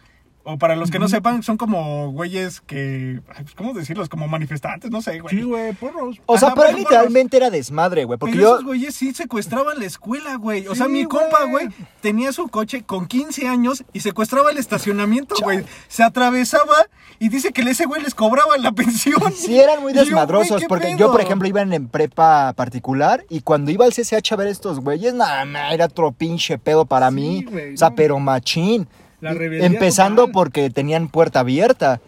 [0.46, 3.22] O para los que no sepan, son como güeyes que.
[3.34, 4.10] ay, pues, ¿Cómo decirlos?
[4.10, 5.34] Como manifestantes, no sé, güey.
[5.34, 6.18] Sí, güey, porros.
[6.26, 8.20] O sea, Ajá, pero pero literalmente era desmadre, güey.
[8.20, 8.54] Porque Pero yo.
[8.56, 10.68] esos güeyes sí secuestraban la escuela, güey.
[10.68, 11.68] O sea, Sí, mi compa, güey.
[11.68, 11.70] güey,
[12.02, 15.64] tenía su coche con 15 años y secuestraba el estacionamiento, güey.
[15.88, 16.76] Se atravesaba
[17.20, 19.22] y dice que ese güey les cobraba la pensión.
[19.36, 20.60] Sí, eran muy Y yo, güey, desmadrosos.
[20.62, 20.98] ¿qué porque pedo?
[20.98, 24.82] yo, por ejemplo, iba en, prepa particular y cuando iba al CCH a ver estos
[24.82, 27.44] güeyes, nada, más era otro pinche pedo para Sí, mí.
[27.50, 27.96] güey, o sea, no.
[27.96, 28.90] pero machín.
[29.24, 30.34] La rebeldía Empezando total.
[30.34, 32.02] porque tenían puerta abierta.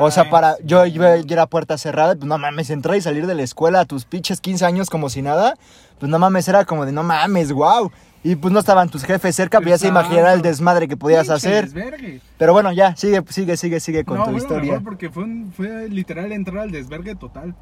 [0.00, 0.62] o sea, Ay, para sí.
[0.64, 3.80] yo, yo, yo era puerta cerrada, pues no mames, entrar y salir de la escuela
[3.80, 5.54] a tus pinches 15 años como si nada,
[5.98, 7.90] pues no mames, era como de no mames, wow.
[8.24, 11.22] Y pues no estaban tus jefes cerca, pues ya se imaginará el desmadre que podías
[11.26, 11.64] Pinche hacer.
[11.64, 12.20] desvergue.
[12.38, 14.72] Pero bueno, ya, sigue, sigue, sigue, sigue con no, tu bueno, historia.
[14.74, 17.54] mejor porque fue, un- fue literal entrar al desvergue total.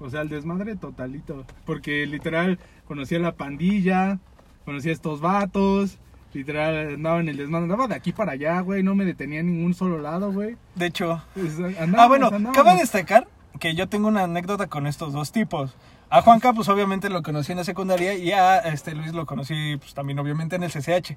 [0.00, 1.44] O sea, al desmadre totalito.
[1.64, 4.18] Porque literal conocía la pandilla,
[4.64, 5.98] conocía a estos vatos.
[6.34, 7.64] Literal andaba en el desmadre.
[7.64, 8.82] Andaba de aquí para allá, güey.
[8.82, 10.56] No me detenía en ningún solo lado, güey.
[10.74, 11.22] De hecho.
[11.34, 11.52] Pues,
[11.96, 13.28] Ah, bueno, cabe destacar
[13.60, 15.76] que yo tengo una anécdota con estos dos tipos.
[16.10, 19.76] A Juanca, pues obviamente lo conocí en la secundaria y a este Luis lo conocí
[19.78, 21.16] pues también obviamente en el CCH.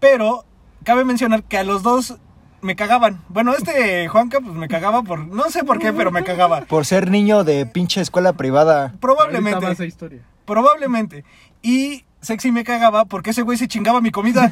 [0.00, 0.44] Pero
[0.84, 2.16] cabe mencionar que a los dos
[2.60, 3.20] me cagaban.
[3.28, 5.26] Bueno, este Juanca pues me cagaba por...
[5.26, 6.62] No sé por qué, pero me cagaba.
[6.62, 8.94] Por ser niño de pinche escuela privada.
[9.00, 9.70] Probablemente.
[9.70, 10.22] esa historia.
[10.44, 11.24] Probablemente.
[11.62, 14.48] Y Sexy me cagaba porque ese güey se chingaba mi comida.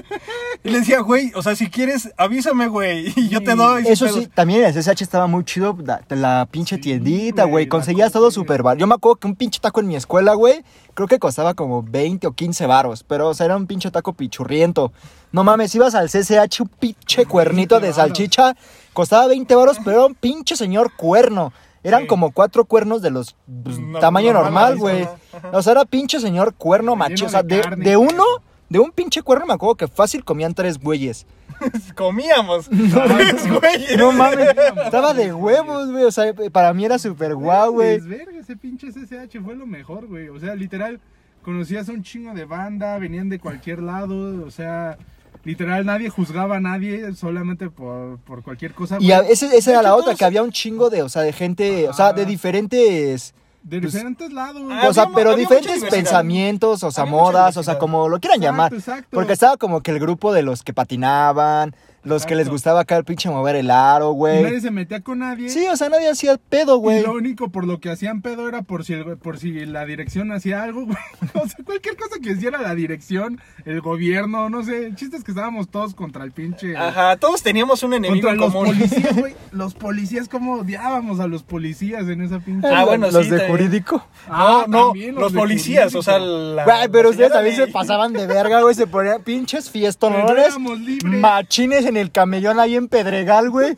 [0.64, 3.12] y le decía, güey, o sea, si quieres, avísame, güey.
[3.20, 3.84] Y yo te doy.
[3.86, 4.20] Eso pedos".
[4.20, 8.30] sí, también el CSH estaba muy chido, la, la pinche Sí, tiendita, güey, Conseguías todo
[8.30, 8.78] súper bar.
[8.78, 11.82] Yo me acuerdo que un pinche taco en mi escuela, güey, creo que costaba como
[11.82, 13.02] 20 o 15 varos.
[13.02, 14.92] Pero, o sea, era un pinche taco pichurriento.
[15.32, 18.16] No mames, ibas al CSH, un pinche cuernito de 20 varos.
[18.16, 18.56] salchicha,
[18.92, 21.52] costaba 20 varos, pero era un pinche señor cuerno.
[21.82, 22.06] Eran Sí.
[22.08, 25.08] como cuatro cuernos de los pues, No, tamaño normal, normal, güey.
[25.52, 27.26] O sea, era pinche señor cuerno macho.
[27.26, 28.22] O sea, de, carne, de uno,
[28.68, 31.26] de un pinche cuerno me acuerdo que fácil comían tres güeyes.
[31.94, 32.68] Comíamos.
[32.70, 33.96] Tres güeyes.
[33.98, 34.48] No mames,
[34.84, 36.04] estaba de huevos, güey.
[36.04, 38.00] O sea, para mí era súper guau, güey.
[38.38, 40.28] Ese pinche SSH fue lo mejor, güey.
[40.28, 41.00] O sea, literal,
[41.42, 44.96] conocías a un chingo de banda, venían de cualquier lado, o sea,
[45.44, 48.98] literal, nadie juzgaba a nadie solamente por, por cualquier cosa.
[49.00, 51.08] Y a- ese- esa era hecho, la otra, todos- que había un chingo de, o
[51.08, 54.62] sea, de gente, o sea, de diferentes, De pues, diferentes lados.
[54.70, 58.18] Ah, o sea, había- pero había diferentes pensamientos, o sea, modas, o sea, como lo
[58.20, 58.74] quieran Exacto, llamar.
[58.74, 59.08] exacto.
[59.10, 62.96] Porque estaba como que el grupo de los que patinaban, los que les gustaba acá
[62.96, 64.42] el pinche mover el aro, Y güey.
[64.42, 65.48] nadie se metía con nadie.
[65.50, 67.02] Sí, o sea, nadie hacía pedo, Y güey.
[67.02, 70.32] lo único por lo que hacían pedo era por si, el- por si la dirección
[70.32, 70.96] hacía algo, güey.
[71.34, 74.86] O sea, cualquier cosa que hiciera la dirección, el gobierno, no sé.
[74.86, 76.76] El chiste es que estábamos todos contra el pinche.
[76.76, 78.66] Ajá, todos teníamos un enemigo Contra en los común.
[78.76, 79.34] policías, güey.
[79.52, 82.68] Los policías, como odiábamos a los policías en esa pinche.
[82.68, 83.50] Ah, bueno, los sí, de también.
[83.58, 84.06] jurídico.
[84.28, 88.26] Ah, no, los, policías, o sea, la, Güey, pero ustedes también se de- pasaban de
[88.28, 88.76] verga, güey.
[88.76, 90.56] Se ponían pinches libres.
[91.04, 93.76] Machines en el camellón ahí en Pedregal, güey.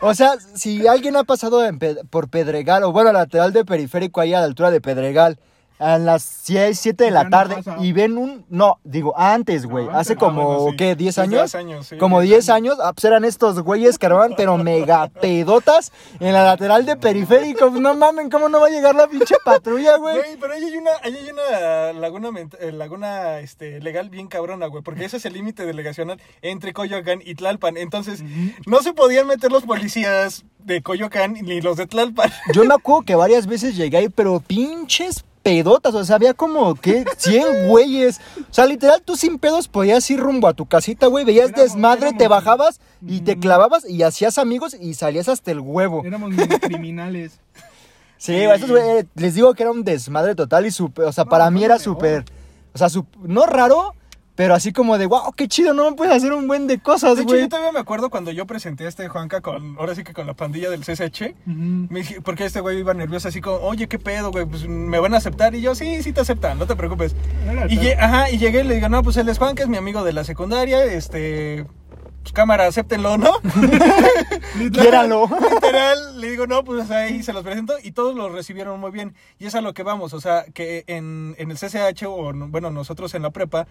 [0.00, 4.20] O sea, si alguien ha pasado en por Pedregal, o bueno, al lateral de periférico
[4.20, 5.38] ahí a la altura de Pedregal,
[5.82, 8.44] a las 6, 7 de la tarde, y ven un.
[8.48, 9.88] No, digo, antes, güey.
[9.92, 10.76] hace Ah, como, bueno, sí.
[10.76, 10.96] ¿qué?
[10.96, 11.42] ¿10 Desde años?
[11.42, 12.78] hace años, sí, como 10 10 años.
[12.82, 17.68] Ah, pues eran estos güeyes que armaban, pero mega pedotas en la lateral de periférico.
[17.70, 20.16] Pues no mamen, ¿cómo no va a llegar la pinche patrulla, güey?
[20.18, 24.66] Güey, pero ahí hay una, ahí hay una laguna, eh, laguna este, legal bien cabrona,
[24.66, 27.76] güey, porque ese es el límite delegacional entre Coyoacán y Tlalpan.
[27.76, 28.22] Entonces,
[28.66, 32.30] no se podían meter los policías de Coyoacán ni los de Tlalpan.
[32.54, 36.74] Yo me acuerdo que varias veces llegué ahí, pero pinches pedotas, o sea, había como
[36.74, 38.20] que 100 güeyes.
[38.40, 41.62] O sea, literal, tú sin pedos podías ir rumbo a tu casita, güey, veías Éramos-
[41.74, 43.40] desmadre, te bajabas y te Ujú.
[43.40, 46.02] clavabas y hacías amigos y salías hasta el huevo.
[46.04, 47.32] Éramos mini criminales.
[48.18, 51.30] Sí, esos güey, les digo que era un desmadre total y súper, o sea, No,
[51.30, 52.24] para mí era súper,
[52.72, 53.96] o sea, sup- no raro,
[54.34, 57.16] pero así como de, wow, qué chido, no me puedes hacer un buen de cosas,
[57.16, 57.42] De hecho, güey.
[57.42, 60.26] yo todavía me acuerdo cuando yo presenté a este Juanca con, ahora sí que con
[60.26, 61.34] la pandilla del CSH.
[61.46, 64.46] Me dije, porque este güey iba nervioso así como, oye, ¿qué pedo, güey?
[64.46, 65.54] Pues me van a aceptar.
[65.54, 67.14] Y yo, sí, sí te aceptan, no te preocupes.
[67.68, 69.76] Y, ajá, y llegué y le digo, no, pues él es Juan, que es mi
[69.76, 71.66] amigo de la secundaria, este...
[72.22, 73.32] Pues cámara, acéptenlo, ¿no?
[74.72, 75.28] Quiéralo.
[75.52, 79.14] Literal, le digo, no, pues ahí se los presento y todos los recibieron muy bien.
[79.38, 82.48] Y es a lo que vamos, o sea, que en, en el CCH o, no-
[82.48, 83.66] bueno, nosotros en la prepa,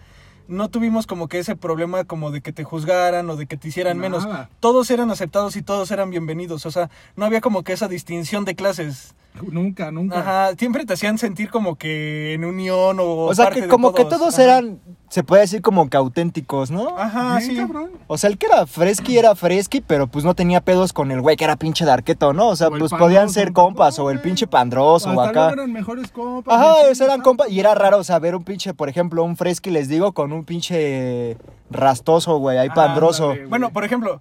[0.48, 3.68] no tuvimos como que ese problema como de que te juzgaran o de que te
[3.68, 4.26] hicieran menos.
[4.60, 8.44] Todos eran aceptados y todos eran bienvenidos, o sea, no había como que esa distinción
[8.44, 9.14] de clases.
[9.50, 10.18] Nunca, nunca.
[10.20, 13.24] Ajá, siempre te hacían sentir como que en unión o...
[13.24, 14.42] O sea, parte que de como que todos Ajá.
[14.44, 16.96] eran, se puede decir como que auténticos, ¿no?
[16.98, 17.56] Ajá, sí.
[17.56, 17.90] cabrón.
[18.06, 21.20] O sea, el que era fresqui era fresqui, pero pues no tenía pedos con el
[21.22, 22.48] güey que era pinche de arqueto, ¿no?
[22.48, 25.52] O sea, O pues podían ser compas, o el pinche pandroso, o Hasta acá.
[25.54, 26.54] eran mejores compas.
[26.54, 27.48] Ajá, así, esos eran compas.
[27.50, 31.36] Y era raro saber un pinche, por ejemplo, un fresqui, les digo, con un pinche
[31.70, 33.34] rastoso, güey, ahí Ah, pandroso.
[33.48, 34.20] Bueno, por ejemplo,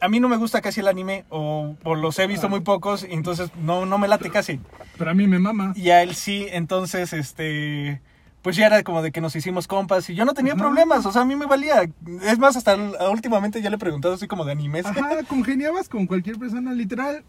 [0.00, 2.50] a mí no me gusta casi el anime o, o los he visto Ah.
[2.50, 4.60] muy pocos y entonces no, no me late casi.
[4.98, 5.72] Pero a mí me mama.
[5.76, 8.00] Y a él sí, entonces, este,
[8.42, 11.12] pues ya era como de que nos hicimos compas y yo no tenía problemas, o
[11.12, 11.82] sea, a mí me valía.
[12.22, 12.76] Es más, hasta
[13.10, 14.86] últimamente ya le he preguntado así como de animes.
[14.86, 17.24] Ajá, congeniabas con cualquier persona, literal.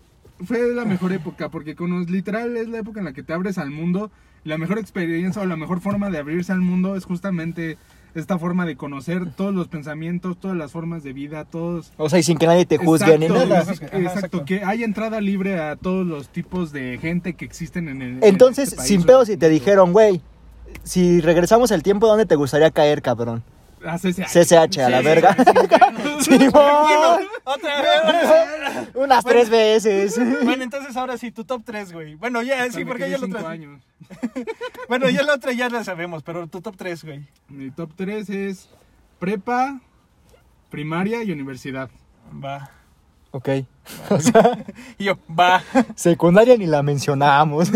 [0.46, 3.34] Fue la mejor época, porque con los literal es la época en la que te
[3.34, 4.12] abres al mundo.
[4.44, 7.78] La mejor experiencia o la mejor forma de abrirse al mundo es justamente
[8.20, 11.92] esta forma de conocer todos los pensamientos, todas las formas de vida, todos.
[11.98, 13.60] O sea, y sin que nadie te juzgue ni nada.
[13.60, 14.46] Exacto, exacto.
[14.46, 18.10] que hay entrada libre a todos los tipos de gente que existen en el.
[18.18, 20.22] en Entonces, este país sin o pedos, en si te dijeron, güey,
[20.84, 23.44] si regresamos el tiempo, ¿dónde te gustaría caer, cabrón?
[23.88, 24.28] A CCH.
[24.28, 25.36] CCH, a la verga.
[26.20, 26.32] sí.
[27.44, 28.90] Otra vez.
[28.96, 30.20] Unas tres veces.
[30.44, 32.16] Bueno, entonces ahora sí, tu top 3, güey.
[32.16, 33.82] Bueno, ya, sí, porque ya lo años.
[34.90, 37.28] Bueno, ya la otra ya la sabemos, pero tu top 3, güey.
[37.50, 38.70] Mi top 3 es
[39.20, 39.80] prepa,
[40.70, 41.90] primaria y universidad.
[42.44, 42.77] Va.
[43.32, 43.50] Ok.
[44.98, 45.64] Y yo, va.
[45.96, 47.72] Secundaria ni la mencionamos.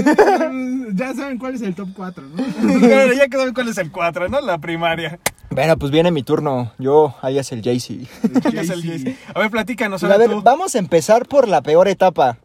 [0.94, 2.80] ya saben cuál es el top 4, ¿no?
[3.16, 4.42] Ya quedó cuál es el 4, ¿no?
[4.42, 5.20] La primaria.
[5.50, 6.72] Bueno, pues viene mi turno.
[6.80, 8.08] Yo, ahí es el Jaycee.
[8.52, 9.14] ¿Qué es el Jaycee.
[9.14, 9.18] Jaycee?
[9.34, 10.04] A ver, platícanos.
[10.04, 10.42] a ver, tú.
[10.42, 12.38] vamos a empezar por la peor etapa.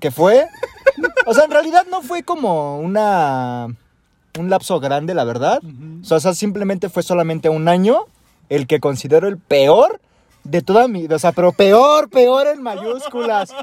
[0.00, 0.46] Que fue.
[1.26, 3.68] O sea, en realidad no fue como una.
[4.38, 5.60] Un lapso grande, la verdad.
[6.08, 8.06] O sea, simplemente fue solamente un año
[8.48, 10.00] el que considero el peor
[10.44, 11.06] de toda mi.
[11.06, 13.54] O sea, pero peor, peor en mayúsculas.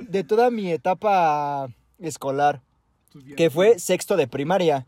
[0.00, 2.60] De toda mi etapa escolar.
[3.36, 4.86] Que fue sexto de primaria.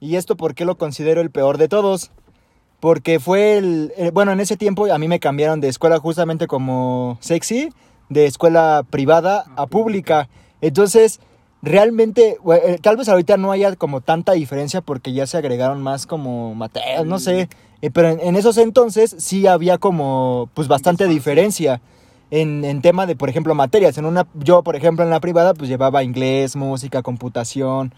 [0.00, 2.10] ¿Y esto por qué lo considero el peor de todos?
[2.80, 3.92] Porque fue el...
[3.96, 7.70] eh, bueno, en ese tiempo a mí me cambiaron de escuela justamente como sexy,
[8.08, 10.28] de escuela privada a pública.
[10.60, 11.20] Entonces,
[11.60, 16.06] realmente, eh, tal vez ahorita no haya como tanta diferencia porque ya se agregaron más
[16.06, 17.48] como materias, no sé.
[17.82, 21.80] Eh, pero en, en esos entonces sí había como, pues bastante diferencia
[22.30, 23.96] en, en tema de, por ejemplo, materias.
[23.98, 27.94] En una, yo, por ejemplo, en la privada, pues llevaba inglés, música, computación,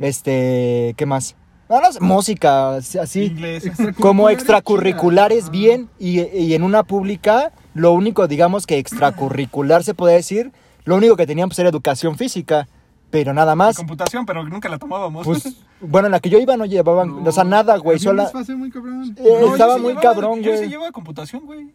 [0.00, 1.36] este, ¿qué más?
[1.68, 3.22] No, no sé, música, así.
[3.24, 3.64] Inglés.
[3.98, 5.50] Como Extracurriculares extracurriculares chidas.
[5.50, 10.52] bien y, y en una pública, lo único, digamos, que extracurricular se puede decir,
[10.84, 12.68] lo único que teníamos era educación física,
[13.12, 13.76] pero nada más.
[13.76, 15.24] computación, pero nunca la tomábamos.
[15.24, 18.28] Pues, bueno, en la que yo iba no llevaban, No, o sea, nada, güey, sola...
[18.56, 19.14] muy cabrón.
[19.16, 20.64] Eh, No, yo estaba muy llevaba- cabrón, Yo güey.
[20.64, 21.70] sí llevaba computación, güey.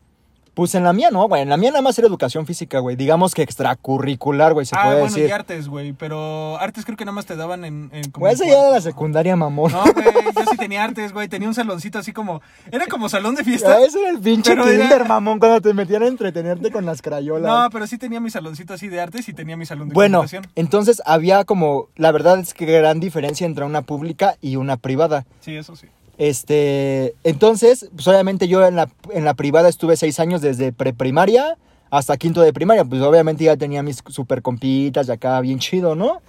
[0.58, 2.96] Pues en la mía no, güey, en la mía nada más era educación física, güey,
[2.96, 5.30] digamos que extracurricular, güey, se ah, puede bueno, decir.
[5.30, 5.94] y artes, güey.
[5.94, 7.92] Pero artes creo que nada más te daban en.
[7.94, 9.72] en como Güey, esa ya era la secundaria, mamón.
[9.72, 11.28] No, güey, yo sí tenía artes, güey.
[11.28, 12.42] Tenía un saloncito así como.
[12.72, 13.76] Era como salón de fiesta.
[13.76, 17.04] Ah, Ese era el pinche era- kinder, mamón, cuando te metían a entretenerte con las
[17.04, 17.52] crayolas.
[17.52, 20.26] No, pero sí tenía mi saloncito así de artes y tenía mi salón de Bueno,
[20.56, 25.28] entonces había como, la verdad es que gran diferencia entre una pública y una privada.
[25.40, 25.86] Sí, eso sí.
[26.18, 31.58] Este, entonces, pues obviamente yo en la, en la privada estuve seis años desde preprimaria
[31.90, 35.96] hasta quinto de primaria, pues obviamente ya tenía mis super compitas y acá bien chido,
[35.96, 36.22] ¿no?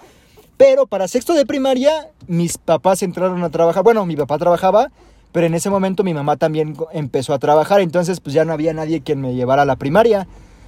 [0.56, 4.90] Pero para sexto de primaria, mis papás entraron a trabajar, bueno, mi papá trabajaba,
[5.32, 8.74] pero en ese momento mi mamá también empezó a trabajar, entonces pues ya no había
[8.74, 10.26] nadie quien me llevara a la primaria,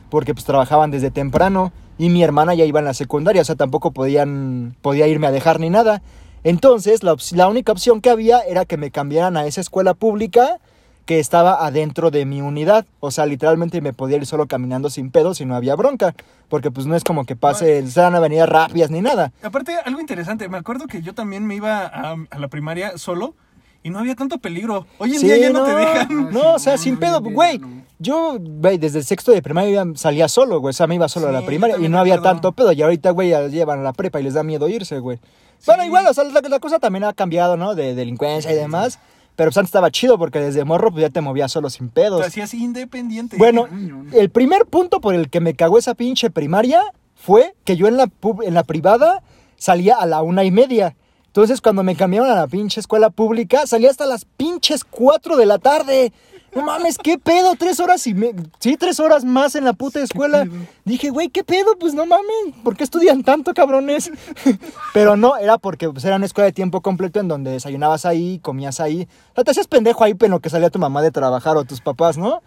[0.09, 3.57] porque pues trabajaban desde temprano y mi hermana ya iba en la secundaria, o sea,
[3.57, 6.03] tampoco podían, podía irme a dejar ni nada.
[6.45, 10.59] Entonces, la, única opción que había era que me cambiaran a esa escuela pública
[11.05, 12.87] que estaba adentro de mi unidad.
[13.01, 16.15] O sea, literalmente me podía ir solo caminando sin pedo si no había bronca.
[16.49, 19.33] Porque pues no es como que pase, sean avenidas rápidas ni nada.
[19.43, 23.35] Aparte, algo interesante, me acuerdo que yo también me iba a, a la primaria solo
[23.83, 24.87] y no había tanto peligro.
[24.99, 25.65] Hoy en Sí, día ya no, no.
[25.67, 26.31] te dejan.
[26.31, 27.59] No, o sea, sin no, pedo, güey.
[27.59, 27.83] no.
[27.99, 30.71] Yo, güey, desde el sexto de primaria salía solo, güey.
[30.71, 32.73] O sea, me iba solo a la primaria y no había tanto pedo.
[32.73, 35.19] Y ahorita, güey, ya llevan a la prepa y les da miedo irse, güey.
[35.67, 37.75] Bueno, igual, o sea, la, la cosa también ha cambiado, ¿no?
[37.75, 38.99] De delincuencia y demás.
[39.37, 42.03] Pero pues antes estaba chido porque desde morro pues ya te movías solo sin Te
[42.03, 42.27] pedos.
[42.27, 43.37] hacías independiente.
[43.39, 43.69] Bueno,
[44.13, 46.83] el primer punto por el que me cagó esa pinche primaria
[47.15, 49.23] fue que yo en la, pub- en la privada
[49.57, 50.95] salía a la una y media.
[51.27, 55.47] Entonces, cuando me cambiaron a la pinche escuela pública, salía hasta las pinches cuatro de
[55.47, 56.13] la tarde.
[56.55, 57.55] No mames, ¿qué pedo?
[57.57, 58.35] Tres horas y me...
[58.59, 60.47] Sí, tres horas más en la puta escuela.
[60.85, 61.77] Dije, güey, ¿qué pedo?
[61.79, 62.27] Pues no mames,
[62.65, 64.11] ¿por qué estudian tanto, cabrones?
[64.95, 68.41] Pero no, era porque pues, era una escuela de tiempo completo en donde desayunabas ahí,
[68.41, 69.07] comías ahí.
[69.33, 71.65] O sea, te hacías pendejo ahí en lo que salía tu mamá de trabajar o
[71.65, 72.43] tus papás, ¿no?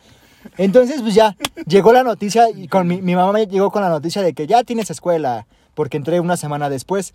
[0.57, 1.37] Entonces, pues ya,
[1.67, 4.47] llegó la noticia y con mi, mi mamá me llegó con la noticia de que
[4.47, 7.13] ya tienes escuela, porque entré una semana después.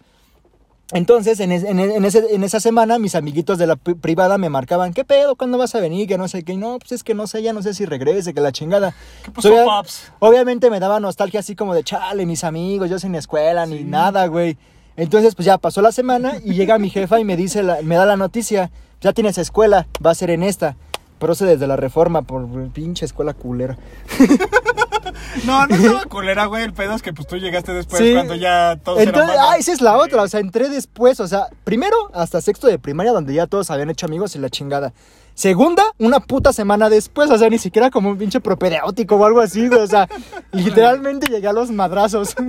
[0.92, 4.38] Entonces, en, es- en, en ese- en esa semana, mis amiguitos de la pri- privada
[4.38, 5.36] me marcaban, ¿qué pedo?
[5.36, 6.08] ¿Cuándo vas a venir?
[6.08, 6.56] Que no sé qué.
[6.56, 8.94] No, pues es que no sé, ya no sé si regrese, que la chingada.
[9.22, 10.10] ¿Qué pasó, Obvia- paps?
[10.18, 14.26] Obviamente me daba nostalgia así como de, chale, mis amigos, yo sin escuela, ni nada,
[14.28, 14.56] güey.
[14.96, 17.96] Entonces, pues ya pasó la semana y llega mi jefa y me dice, la- me
[17.96, 18.70] da la noticia,
[19.02, 20.74] ya tienes escuela, va a ser en esta.
[21.18, 23.76] Procede desde la reforma por pinche escuela culera.
[25.44, 26.64] No, no estaba culera, güey.
[26.64, 28.12] El pedo es que pues tú llegaste después Sí.
[28.14, 31.26] cuando ya todos Entonces, eran ah, esa es la otra, o sea, entré después, o
[31.28, 34.92] sea, primero hasta sexto de primaria donde ya todos habían hecho amigos y la chingada.
[35.34, 39.40] Segunda, una puta semana después, o sea, ni siquiera como un pinche propedéutico o algo
[39.40, 40.08] así, güey, o sea,
[40.52, 42.34] literalmente llegué a los madrazos.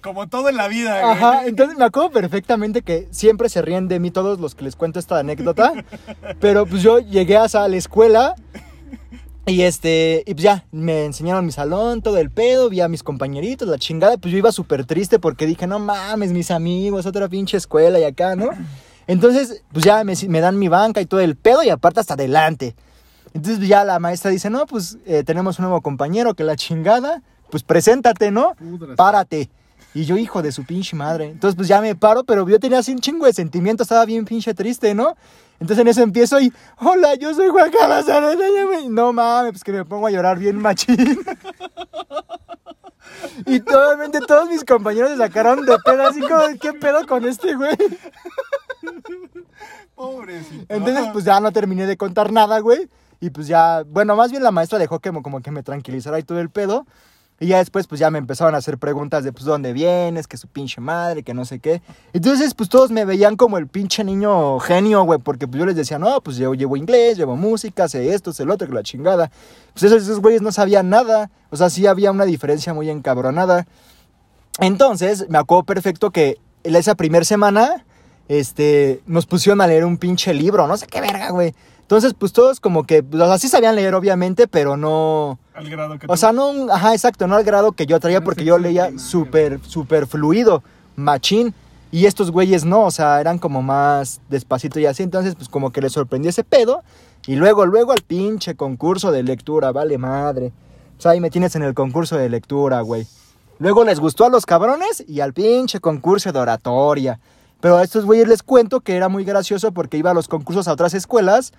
[0.00, 1.12] Como todo en la vida, güey.
[1.14, 4.76] Ajá, entonces me acuerdo perfectamente que siempre se ríen de mí todos los que les
[4.76, 5.72] cuento esta anécdota,
[6.40, 8.34] pero pues yo llegué hasta la escuela
[9.46, 13.02] y este, y pues ya, me enseñaron mi salón, todo el pedo, vi a mis
[13.02, 17.28] compañeritos, la chingada, pues yo iba súper triste porque dije, no mames, mis amigos, otra
[17.28, 18.50] pinche escuela y acá, ¿no?
[19.06, 22.14] Entonces, pues ya me, me dan mi banca y todo el pedo y aparte hasta
[22.14, 22.74] adelante.
[23.34, 26.56] Entonces pues, ya la maestra dice, no, pues eh, tenemos un nuevo compañero que la
[26.56, 28.54] chingada, pues preséntate, ¿no?
[28.96, 29.50] Párate.
[29.92, 31.26] Y yo, hijo de su pinche madre.
[31.26, 34.24] Entonces, pues ya me paro, pero yo tenía así un chingo de sentimiento, estaba bien
[34.24, 35.16] pinche triste, ¿no?
[35.64, 38.34] Entonces en eso empiezo y, hola, yo soy Juan Carlos Arana",
[38.82, 40.96] y No mames, pues que me pongo a llorar bien machín.
[43.46, 47.54] Y obviamente todos mis compañeros se sacaron de pedo, así como, ¿qué pedo con este
[47.54, 47.76] güey?
[49.94, 50.64] Pobrecito.
[50.68, 52.88] Entonces, pues ya no terminé de contar nada, güey.
[53.20, 56.18] Y pues ya, bueno, más bien la maestra dejó que mo- como que me tranquilizara
[56.18, 56.86] y todo el pedo.
[57.40, 60.28] Y ya después, pues ya me empezaron a hacer preguntas de, pues, ¿dónde vienes?
[60.28, 61.82] Que su pinche madre, que no sé qué.
[62.12, 65.74] Entonces, pues todos me veían como el pinche niño genio, güey, porque pues yo les
[65.74, 68.84] decía, no, pues yo llevo inglés, llevo música, sé esto, sé lo otro, que la
[68.84, 69.32] chingada.
[69.72, 71.30] Pues esos, esos güeyes no sabían nada.
[71.50, 73.66] O sea, sí había una diferencia muy encabronada.
[74.60, 77.84] Entonces, me acuerdo perfecto que esa primera semana,
[78.28, 81.54] este, nos pusieron a leer un pinche libro, no sé qué verga, güey.
[81.80, 85.38] Entonces, pues todos como que, pues, o sea, sí sabían leer, obviamente, pero no...
[85.54, 86.16] Al grado que O tú.
[86.16, 89.60] sea, no, un- ajá, exacto, no al grado que yo traía, porque yo leía súper,
[89.64, 90.62] súper fluido,
[90.96, 91.54] machín.
[91.92, 95.04] Y estos güeyes no, o sea, eran como más despacito y así.
[95.04, 96.82] Entonces, pues como que les sorprendió ese pedo.
[97.26, 100.50] Y luego, luego al pinche concurso de lectura, vale madre.
[100.98, 103.06] O sea, ahí me tienes en el concurso de lectura, güey.
[103.60, 107.20] Luego les gustó a los cabrones y al pinche concurso de oratoria.
[107.60, 110.66] Pero a estos güeyes les cuento que era muy gracioso porque iba a los concursos
[110.66, 111.52] a otras escuelas.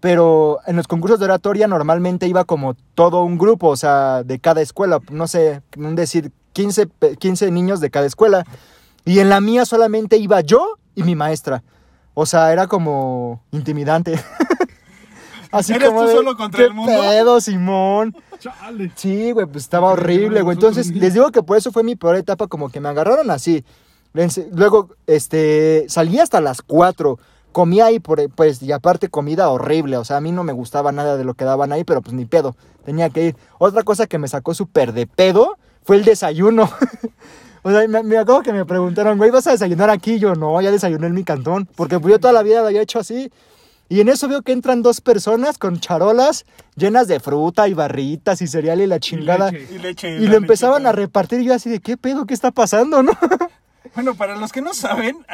[0.00, 4.38] Pero en los concursos de oratoria normalmente iba como todo un grupo, o sea, de
[4.38, 8.44] cada escuela, no sé, decir 15, pe- 15 niños de cada escuela.
[9.04, 11.62] Y en la mía solamente iba yo y mi maestra.
[12.14, 14.18] O sea, era como intimidante.
[15.50, 18.14] Así ¿Eres como tú de, solo contra "¿Qué el mundo?" pedo, Simón?
[18.38, 18.92] Chale.
[18.94, 20.54] Sí, güey, pues estaba horrible, güey.
[20.54, 23.64] Entonces, les digo que por eso fue mi peor etapa, como que me agarraron así.
[24.52, 27.18] Luego, este, salí hasta las 4.
[27.58, 29.96] Comía ahí, por, pues, y aparte comida horrible.
[29.96, 32.14] O sea, a mí no me gustaba nada de lo que daban ahí, pero pues
[32.14, 32.54] ni pedo.
[32.84, 33.36] Tenía que ir.
[33.58, 36.70] Otra cosa que me sacó súper de pedo fue el desayuno.
[37.64, 40.12] o sea, me, me acuerdo que me preguntaron, güey, ¿vas a desayunar aquí?
[40.12, 41.68] Y yo, no, ya desayuné en mi cantón.
[41.74, 43.32] Porque pues, yo toda la vida lo había hecho así.
[43.88, 46.44] Y en eso veo que entran dos personas con charolas
[46.76, 49.50] llenas de fruta y barritas y cereal y la chingada.
[49.50, 49.74] leche.
[49.74, 50.16] Y leche.
[50.16, 52.24] Y lo empezaban a repartir y yo así de, ¿qué pedo?
[52.24, 53.02] ¿Qué está pasando?
[53.02, 53.10] ¿No?
[53.94, 55.24] Bueno, para los que no saben,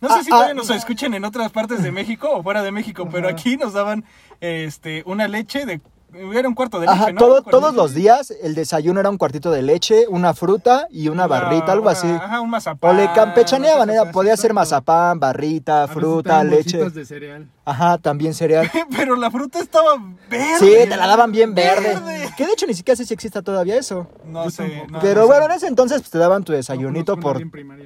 [0.00, 2.62] no sé Ah, si ah, todavía nos escuchen en otras partes de México o fuera
[2.62, 4.04] de México, pero aquí nos daban
[4.40, 5.80] este una leche de
[6.14, 7.18] Era un cuarto de leche, Ajá, ¿no?
[7.18, 11.26] todo- todos los días el desayuno era un cuartito de leche, una fruta y una
[11.26, 12.08] barrita, algo así.
[12.08, 12.96] Ajá, un O mazapán.
[12.96, 16.90] le campechaneaban, era, podía ser mazapán, barrita, A veces fruta, leche.
[16.90, 17.48] de cereal.
[17.64, 18.70] Ajá, también cereal.
[18.96, 19.96] Pero la fruta estaba
[20.30, 20.58] verde.
[20.58, 21.94] Sí, te la daban bien verde.
[21.94, 22.30] Verde.
[22.36, 24.06] Que de hecho ni siquiera sé si exista todavía eso.
[24.26, 24.86] No Yo sé.
[24.90, 25.50] no, Pero no bueno, sé.
[25.50, 27.40] en ese entonces pues, te daban tu desayunito por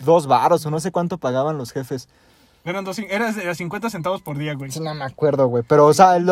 [0.04, 2.08] dos varos o no sé cuánto pagaban los jefes.
[2.64, 4.70] Eran dos, era, era 50 centavos por día, güey.
[4.70, 5.64] Sí, No me acuerdo, güey.
[5.66, 6.26] Pero, o sea, el,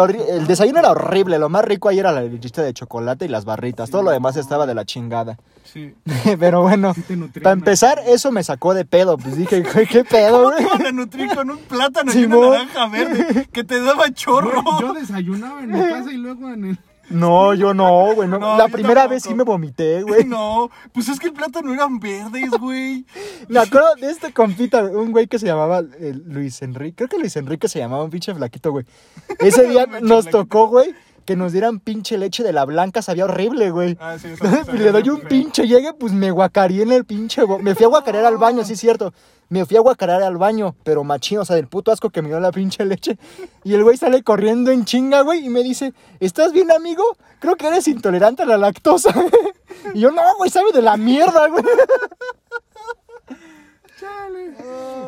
[0.46, 1.38] desayuno era horrible.
[1.38, 3.90] Lo más rico ahí era la lechita de chocolate y las barritas.
[3.90, 5.38] Todo lo demás estaba de la chingada.
[5.64, 5.94] Sí.
[6.38, 7.02] Pero bueno, Sí
[7.42, 9.16] para empezar, eso me sacó de pedo.
[9.16, 10.76] Pues dije, güey, ¿qué pedo, ¿Cómo te güey?
[10.76, 14.62] iban a nutrir con un plátano y una naranja verde que te daba chorro?
[14.62, 16.78] Güey, yo desayunaba en mi casa y luego en el...
[17.10, 18.28] No, yo no, güey.
[18.28, 18.38] no.
[18.38, 19.10] No, la primera tampoco.
[19.14, 20.24] vez sí me vomité, güey.
[20.36, 23.04] No, pues es que el plátano eran verdes, güey.
[23.48, 26.96] Me acuerdo de este compita, un güey que se llamaba eh, Luis Enrique.
[26.96, 28.84] Creo que Luis Enrique se llamaba un pinche flaquito, güey.
[29.38, 30.30] Ese día nos flaquito.
[30.44, 30.94] tocó, güey,
[31.26, 33.02] que nos dieran pinche leche de la blanca.
[33.02, 33.98] Sabía horrible, güey.
[34.00, 35.28] Ah, sí, eso- eso- le doy un feo.
[35.28, 37.42] pinche llegue, pues me guacareé en el pinche.
[37.60, 39.12] Me fui a guacarear al baño, sí es cierto.
[39.48, 42.28] Me fui a guacarear al baño, pero machín, o sea, del puto asco que me
[42.28, 43.16] dio la pinche leche.
[43.62, 47.04] Y el güey sale corriendo en chinga, güey, y me dice, ¿estás bien, amigo?
[47.38, 49.14] Creo que eres intolerante a la lactosa.
[49.94, 51.62] Y yo, no, güey, sabe de la mierda, güey.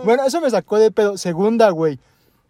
[0.04, 1.16] Bueno, eso me sacó de pedo.
[1.18, 1.98] Segunda, güey.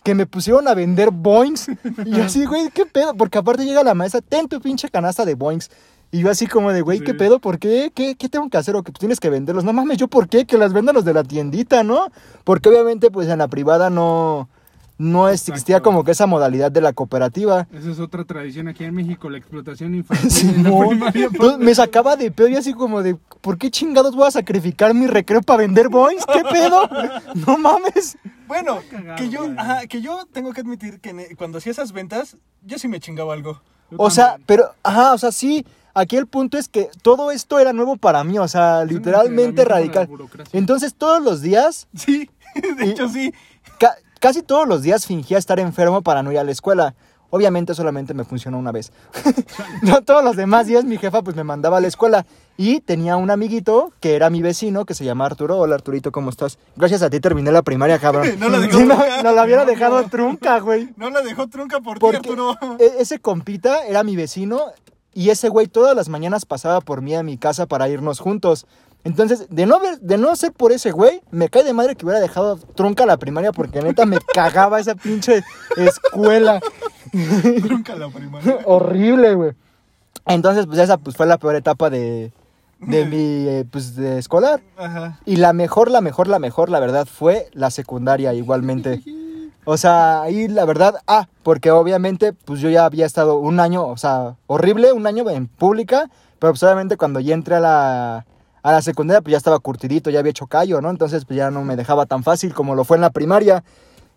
[0.04, 1.68] Que me pusieron a vender boings.
[2.06, 3.14] Y yo así, güey, ¿qué pedo?
[3.14, 5.70] Porque aparte llega la maestra, ten tu pinche canasta de boings.
[6.10, 7.18] Y yo así como de, güey, ¿qué Sí.
[7.18, 7.38] pedo?
[7.38, 7.92] ¿Por qué?
[7.94, 8.74] ¿Qué, qué tengo que hacer?
[8.76, 9.64] O que tú tienes que venderlos.
[9.64, 10.46] No mames, ¿yo por qué?
[10.46, 12.06] Que las vendan los de la tiendita, ¿no?
[12.44, 14.48] Porque obviamente, pues en la privada no,
[14.96, 15.90] no existía Exacto.
[15.90, 17.68] como que esa modalidad de la cooperativa.
[17.74, 20.48] Esa es otra tradición aquí en México, la explotación infantil.
[20.48, 21.26] en la primaria.
[21.30, 24.94] Entonces, me sacaba de pedo y así como de, ¿por qué chingados voy a sacrificar
[24.94, 26.24] mi recreo para vender boings?
[26.24, 26.88] ¿Qué pedo?
[27.46, 28.16] No mames.
[28.48, 32.36] Bueno, cagado, que yo, ajá, que yo tengo que admitir que cuando hacía esas ventas,
[32.62, 33.60] yo sí me chingaba algo.
[33.90, 37.58] Yo O sea, pero, ajá, o sea, sí, aquí el punto es que todo esto
[37.58, 40.06] era nuevo para mí, o sea, Es literalmente radical.
[40.06, 40.58] burocracia.
[40.58, 42.28] Entonces, todos los días, Sí,
[42.78, 43.32] de hecho sí.
[43.78, 46.94] ca- casi todos los días fingía estar enfermo para no ir a la escuela.
[47.30, 48.90] Obviamente solamente me funcionó una vez.
[49.82, 52.24] no todos los demás días mi jefa pues me mandaba a la escuela.
[52.56, 55.58] Y tenía un amiguito que era mi vecino que se llama Arturo.
[55.58, 56.58] Hola Arturito, ¿cómo estás?
[56.76, 58.26] Gracias a ti terminé la primaria, cabrón.
[58.38, 59.22] No la dejó Sí, trunca.
[59.22, 60.08] no la hubiera No, dejado no.
[60.08, 60.88] trunca, güey.
[60.96, 62.56] No la dejó trunca por ti, Porque Arturo.
[62.80, 64.60] e- ese compita era mi vecino
[65.14, 68.66] y ese güey todas las mañanas pasaba por mí a mi casa para irnos juntos.
[69.04, 72.04] Entonces, de no, ver, de no ser por ese güey, me cae de madre que
[72.04, 75.42] hubiera dejado trunca la primaria porque neta me cagaba esa pinche
[75.76, 76.60] escuela.
[77.62, 78.58] Trunca la primaria.
[78.64, 79.52] Horrible, güey.
[80.26, 82.32] Entonces, pues esa pues, fue la peor etapa de,
[82.80, 84.60] de mi eh, pues, de escolar.
[84.76, 85.18] Ajá.
[85.24, 89.02] Y la mejor, la mejor, la mejor, la verdad, fue la secundaria igualmente.
[89.64, 93.86] O sea, ahí la verdad, ah, porque obviamente, pues yo ya había estado un año,
[93.86, 98.26] o sea, horrible, un año en pública, pero pues obviamente cuando ya entré a la,
[98.62, 100.90] a la secundaria, pues ya estaba curtidito, ya había hecho callo, ¿no?
[100.90, 103.62] Entonces, pues ya no me dejaba tan fácil como lo fue en la primaria,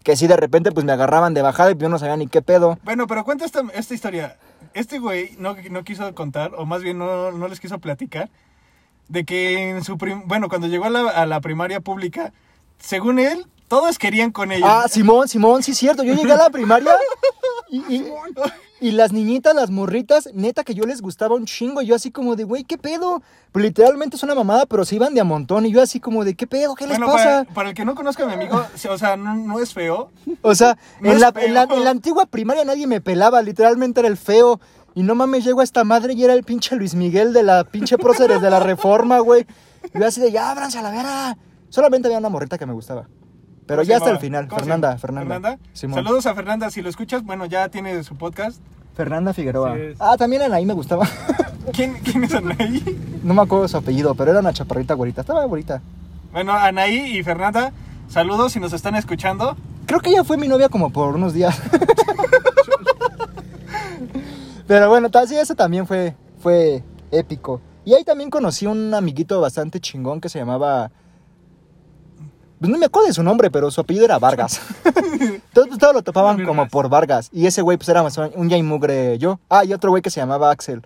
[0.03, 2.41] que sí de repente, pues me agarraban de bajada y yo no sabía ni qué
[2.41, 2.79] pedo.
[2.83, 4.37] Bueno, pero cuenta esta, esta historia.
[4.73, 8.29] Este güey no, no quiso contar, o más bien no, no les quiso platicar,
[9.09, 12.31] de que en su prim- bueno, cuando llegó a la, a la primaria pública,
[12.79, 14.65] según él, todos querían con ella.
[14.83, 16.03] Ah, Simón, Simón, sí es cierto.
[16.03, 16.93] Yo llegué a la primaria
[17.69, 18.05] y, y-
[18.81, 21.83] y las niñitas, las morritas, neta que yo les gustaba un chingo.
[21.83, 23.21] Y yo así como de, güey, ¿qué pedo?
[23.51, 25.67] Pues literalmente es una mamada, pero se iban de a montón.
[25.67, 26.73] Y yo así como de, ¿qué pedo?
[26.73, 27.43] ¿Qué les pasa?
[27.43, 30.09] para, para el que no conozca a mi amigo, o sea, no, no es feo.
[30.41, 33.43] O sea, No en, la, en, la, en la antigua primaria nadie me pelaba.
[33.43, 34.59] Literalmente era el feo.
[34.95, 37.63] Y no mames, llego a esta madre y era el pinche Luis Miguel de la
[37.63, 39.45] pinche próceres de la reforma, güey.
[39.93, 41.37] Y yo así de, ya, ábranse a la vera.
[41.69, 43.07] Solamente había una morrita que me gustaba.
[43.71, 44.47] Pero ¿Cómo ya hasta el final.
[44.49, 44.97] ¿Cómo se Fernanda?
[44.97, 45.33] Fernanda.
[45.35, 45.59] Fernanda.
[45.71, 46.03] Simón.
[46.03, 46.69] Saludos a Fernanda.
[46.71, 48.59] Si lo escuchas, bueno, ya tiene su podcast.
[48.97, 49.75] Fernanda Figueroa.
[49.75, 49.97] Sí, es.
[50.01, 51.07] Ah, también Anaí me gustaba.
[51.71, 52.83] ¿Quién, quién es Anaí?
[53.23, 55.21] no me acuerdo su apellido, pero era una chaparrita güerita.
[55.21, 55.81] Estaba bonita.
[56.33, 57.71] Bueno, Anaí y Fernanda,
[58.09, 59.55] saludos si nos están escuchando.
[59.85, 61.57] Creo que ella fue mi novia como por unos días.
[64.67, 67.61] pero bueno, ta- sí, eso también fue, fue épico.
[67.85, 70.91] Y ahí también conocí un amiguito bastante chingón que se llamaba...
[72.61, 74.61] Pues no me acuerdo de su nombre, pero su apellido era Vargas.
[75.53, 77.27] todos, todos lo topaban como por Vargas.
[77.33, 79.39] Y ese güey pues era más un ya y mugre yo.
[79.49, 80.83] Ah, y otro güey que se llamaba Axel.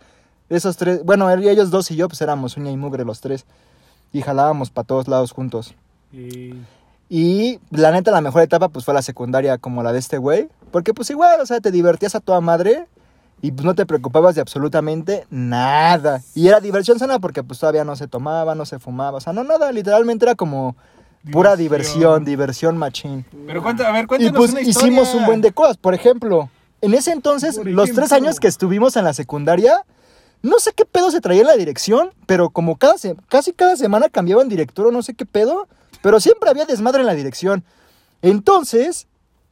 [0.48, 3.46] Esos tres, bueno, ellos dos y yo pues éramos uña y mugre los tres.
[4.14, 5.76] Y jalábamos para todos lados juntos.
[6.14, 6.54] Y
[7.10, 10.48] Y la neta, la mejor etapa pues fue la secundaria como la de este güey.
[10.72, 12.88] Porque pues igual, o sea, te divertías a toda madre
[13.42, 16.22] y pues no te preocupabas de absolutamente nada.
[16.36, 19.34] Y era diversión sana porque pues todavía no se tomaba, no se fumaba, o sea,
[19.34, 20.78] no nada, literalmente era como
[21.32, 22.24] pura Diversión.
[22.26, 23.26] diversión, machín.
[23.48, 25.78] Pero cuenta, a ver, Y cuéntanos pues una hicimos un buen de cosas.
[25.78, 26.50] Por ejemplo,
[26.82, 28.16] en ese entonces, Por los tres ejemplo.
[28.30, 29.84] años que estuvimos en la secundaria,
[30.42, 33.76] no sé qué pedo se traía en la dirección, pero como cada se- casi cada
[33.76, 35.68] semana cambiaban director o no sé qué pedo,
[36.02, 37.64] pero siempre había desmadre en la dirección.
[38.22, 39.08] Entonces,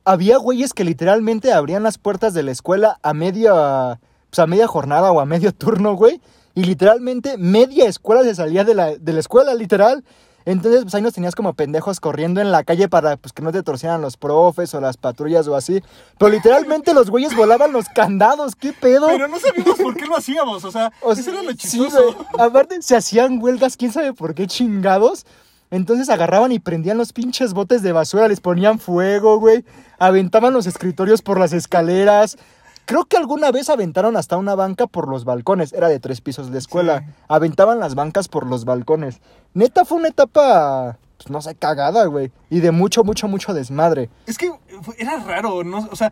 [0.06, 4.00] había güeyes que literalmente abrían las puertas de la escuela a media,
[4.30, 6.22] pues a media jornada o a medio turno, güey.
[6.56, 10.04] Y literalmente media escuela se salía de la, de la escuela, literal.
[10.46, 13.52] Entonces, pues ahí nos tenías como pendejos corriendo en la calle para pues, que no
[13.52, 15.82] te torcieran los profes o las patrullas o así.
[16.18, 19.08] Pero literalmente los güeyes volaban los candados, ¿qué pedo?
[19.08, 21.58] Pero no sabíamos por qué lo hacíamos, o sea, O eso sea, era lo sí,
[21.58, 22.14] chistoso.
[22.14, 22.48] güey.
[22.48, 25.26] Aparte, se hacían huelgas, quién sabe por qué chingados.
[25.72, 29.66] Entonces agarraban y prendían los pinches botes de basura, les ponían fuego, güey.
[29.98, 32.38] Aventaban los escritorios por las escaleras.
[32.86, 35.72] Creo que alguna vez aventaron hasta una banca por los balcones.
[35.74, 37.00] Era de tres pisos de escuela.
[37.00, 37.06] Sí.
[37.30, 39.22] Aventaban las bancas por los balcones.
[39.54, 42.32] Neta fue una etapa, pues no sé, cagada, güey.
[42.50, 44.10] Y de mucho, mucho, mucho desmadre.
[44.26, 44.52] Es que
[44.98, 45.88] era raro, ¿no?
[45.92, 46.12] O sea,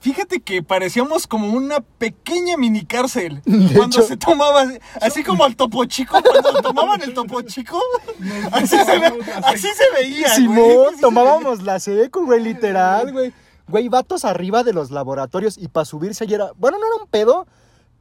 [0.00, 3.40] fíjate que parecíamos como una pequeña mini cárcel.
[3.44, 4.64] De cuando hecho- se tomaba,
[5.00, 7.80] así como al topo chico, cuando tomaban el topo chico,
[8.52, 10.26] así se, ve- así se veía.
[10.26, 10.36] güey.
[10.36, 13.32] Simón, se tomábamos la seco, güey, literal, güey.
[13.68, 16.52] Güey, vatos arriba de los laboratorios y para subirse ayer era...
[16.56, 17.46] Bueno, no era un pedo,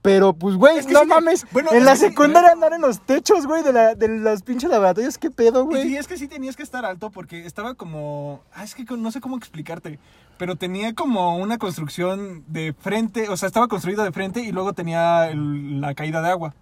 [0.01, 1.45] pero pues, güey, Es que no sí mames.
[1.51, 4.69] bueno, en la que secundaria andar en los techos, güey, de, la, de los pinches
[4.69, 5.83] laboratorios, ¿qué pedo, güey?
[5.83, 8.41] sí, es que sí tenías que estar alto porque estaba como...
[8.53, 9.99] Ah, es que no sé cómo explicarte.
[10.37, 14.73] Pero tenía como una construcción de frente, o sea, estaba construido de frente y luego
[14.73, 16.53] tenía el- la caída de agua.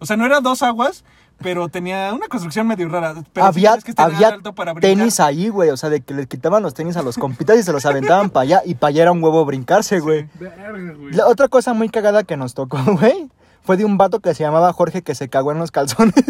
[0.00, 1.04] O sea, no eran dos aguas,
[1.42, 3.14] pero tenía una construcción medio rara.
[3.32, 6.14] Pero sí había tienes que había alto para tenis ahí, güey, o sea, de que
[6.14, 8.90] les quitaban los tenis a los compitas y se los aventaban para allá y para
[8.90, 10.28] allá era un huevo brincarse, güey.
[10.38, 11.12] Güey.
[11.12, 13.30] La otra cosa muy cagada que nos tocó, güey,
[13.62, 16.14] fue de un vato que se llamaba Jorge que se cagó en los calzones.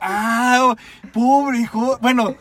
[0.00, 0.76] Ah,
[1.12, 1.98] pobre hijo.
[2.00, 2.36] Bueno,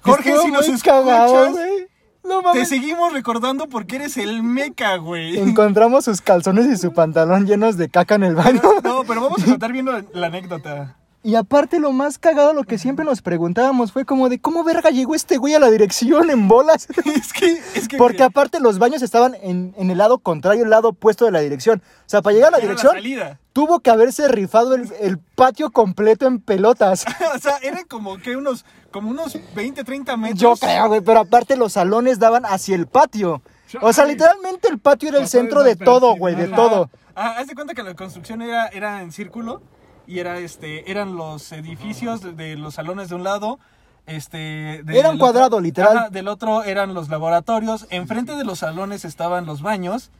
[0.00, 1.92] Jorge, si nos escuchas, güey.
[2.24, 5.38] No te seguimos recordando porque eres el meca, güey.
[5.38, 8.62] Encontramos sus calzones y su pantalón llenos de caca en el baño.
[8.82, 10.96] No, pero vamos a contar bien la anécdota.
[11.24, 14.90] Y aparte lo más cagado, lo que siempre nos preguntábamos fue como de cómo verga
[14.90, 16.88] llegó este güey a la dirección en bolas.
[17.04, 17.96] Es que, es que.
[17.96, 21.40] Porque aparte los baños estaban en, en el lado contrario, el lado opuesto de la
[21.40, 21.80] dirección.
[21.80, 25.70] O sea, para llegar a la era dirección tuvo que haberse rifado el, el patio
[25.70, 27.04] completo en pelotas.
[27.34, 30.40] o sea, era como que unos, como unos 20, 30 metros.
[30.40, 33.42] Yo creo, güey, pero aparte los salones daban hacia el patio.
[33.80, 36.90] O sea, literalmente el patio era el centro de todo, güey, de todo.
[37.14, 39.62] Ah, haz de cuenta que la construcción era, era en círculo
[40.06, 43.58] y era este, eran los edificios de, de los salones de un lado.
[44.06, 45.96] Este, del Era un otro- cuadrado, literal.
[45.96, 47.86] Ajá, del otro eran los laboratorios.
[47.90, 50.10] Enfrente de los salones estaban los baños.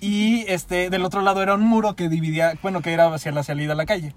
[0.00, 3.42] Y este, del otro lado era un muro que dividía, bueno, que era hacia la
[3.42, 4.14] salida a la calle.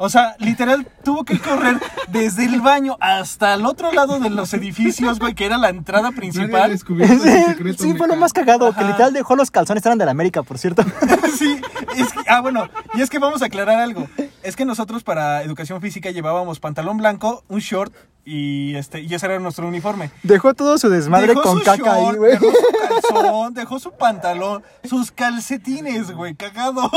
[0.00, 1.76] O sea, literal, tuvo que correr
[2.08, 6.12] desde el baño hasta el otro lado de los edificios, güey, que era la entrada
[6.12, 6.76] principal.
[6.78, 10.42] secreto, Sí, fue lo más cagado, que literal dejó los calzones, eran de la América,
[10.42, 10.84] por cierto.
[11.38, 11.60] Sí,
[11.96, 14.08] es que- ah, bueno, y es que vamos a aclarar algo.
[14.42, 17.92] Es que nosotros para educación física llevábamos pantalón blanco, un short
[18.24, 20.10] y este y ese era nuestro uniforme.
[20.22, 22.32] Dejó todo su desmadre Dejó con su caca ahí, short, güey.
[22.32, 26.90] Dejó su calzón, dejó su pantalón, sus calcetines, güey, cagados.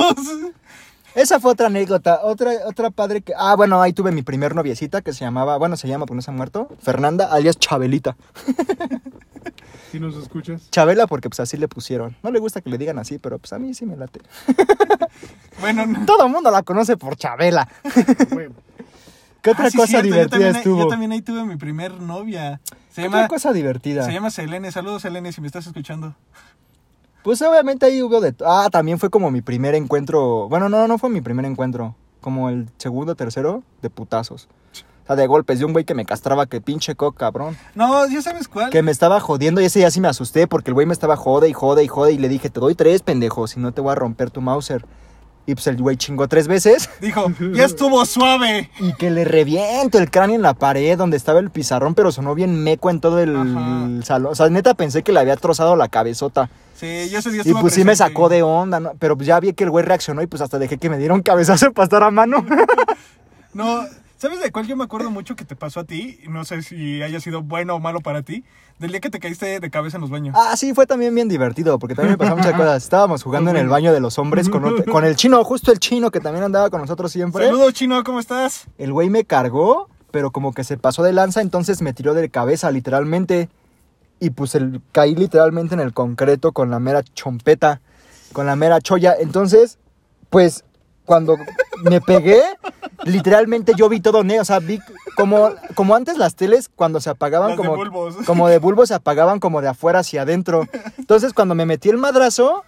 [1.15, 3.33] Esa fue otra anécdota, otra, otra padre que...
[3.37, 6.21] Ah, bueno, ahí tuve mi primer noviecita que se llamaba, bueno, se llama porque no
[6.21, 8.15] se ha muerto, Fernanda, alias Chabelita.
[9.91, 10.69] Si nos escuchas.
[10.71, 12.15] Chabela porque pues así le pusieron.
[12.23, 14.21] No le gusta que le digan así, pero pues a mí sí me late.
[15.59, 16.05] Bueno, no.
[16.05, 17.67] Todo el mundo la conoce por Chabela.
[19.41, 20.79] ¿Qué otra Ah, sí, cosa cierto, yo divertida también, estuvo?
[20.79, 22.61] Yo también ahí tuve mi primer novia.
[22.89, 24.03] Se ¿Qué otra cosa divertida?
[24.05, 24.71] se llama Selene.
[24.71, 26.15] Saludos, Selene, si me estás escuchando.
[27.23, 28.33] Pues obviamente ahí hubo de...
[28.45, 30.47] Ah, también fue como mi primer encuentro...
[30.49, 31.95] Bueno, no, no fue mi primer encuentro.
[32.19, 34.47] Como el segundo, tercero, de putazos.
[35.03, 37.57] O sea, de golpes, de un güey que me castraba, que pinche coca, cabrón.
[37.75, 38.69] No, ¿ya sabes cuál?
[38.69, 41.15] Que me estaba jodiendo y ese ya sí me asusté porque el güey me estaba
[41.15, 43.81] jode y jode y jode y le dije, te doy tres, pendejo, si no te
[43.81, 44.85] voy a romper tu Mauser.
[45.47, 48.69] Y pues el güey chingó tres veces Dijo, ya estuvo suave.
[48.79, 52.35] y que le reviento el cráneo en la pared donde estaba el pizarrón, pero sonó
[52.35, 53.87] bien meco en todo el Ajá.
[54.03, 54.31] salón.
[54.31, 56.49] O sea, neta pensé que le había trozado la cabezota.
[56.75, 58.93] Sí, yo ese día Y pues sí me sacó de onda, ¿no?
[58.97, 61.13] Pero pues ya vi que el güey reaccionó y pues hasta dejé que me diera
[61.13, 62.45] un cabezazo para estar a mano.
[63.53, 63.83] No,
[64.21, 66.19] ¿sabes de cuál yo me acuerdo mucho que te pasó a ti?
[66.29, 68.43] No sé si haya sido bueno o malo para ti.
[68.77, 70.35] Del día que te caíste de cabeza en los baños.
[70.37, 72.83] Ah, sí, fue también bien divertido, porque también me pasaron muchas cosas.
[72.83, 75.79] Estábamos jugando en el baño de los hombres con, otro- con el chino, justo el
[75.79, 77.45] chino que también andaba con nosotros siempre.
[77.45, 78.65] Saludos, chino, ¿cómo estás?
[78.77, 82.29] El güey me cargó, pero como que se pasó de lanza, entonces me tiró de
[82.29, 83.49] cabeza, literalmente.
[84.19, 87.81] Y pues el, caí literalmente en el concreto con la mera chompeta,
[88.33, 89.15] con la mera cholla.
[89.19, 89.79] Entonces,
[90.29, 90.63] pues
[91.05, 91.37] cuando
[91.83, 92.41] me pegué,
[93.03, 94.79] literalmente yo vi todo negro, o sea, vi
[95.15, 98.15] como, como antes las teles cuando se apagaban Las de como, bulbos.
[98.25, 100.67] como de bulbo se apagaban como de afuera hacia adentro.
[100.97, 102.63] Entonces cuando me metí el madrazo,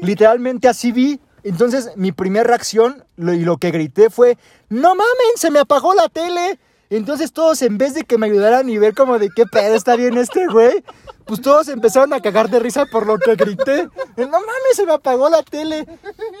[0.00, 1.20] literalmente así vi.
[1.42, 4.36] Entonces mi primera reacción lo- y lo que grité fue,
[4.68, 6.58] no mamen, se me apagó la tele.
[6.90, 9.94] Entonces todos en vez de que me ayudaran y ver como de qué pedo está
[9.94, 10.84] bien este güey,
[11.24, 13.88] pues todos empezaron a cagar de risa por lo que grité.
[14.16, 15.86] No mames, se me apagó la tele.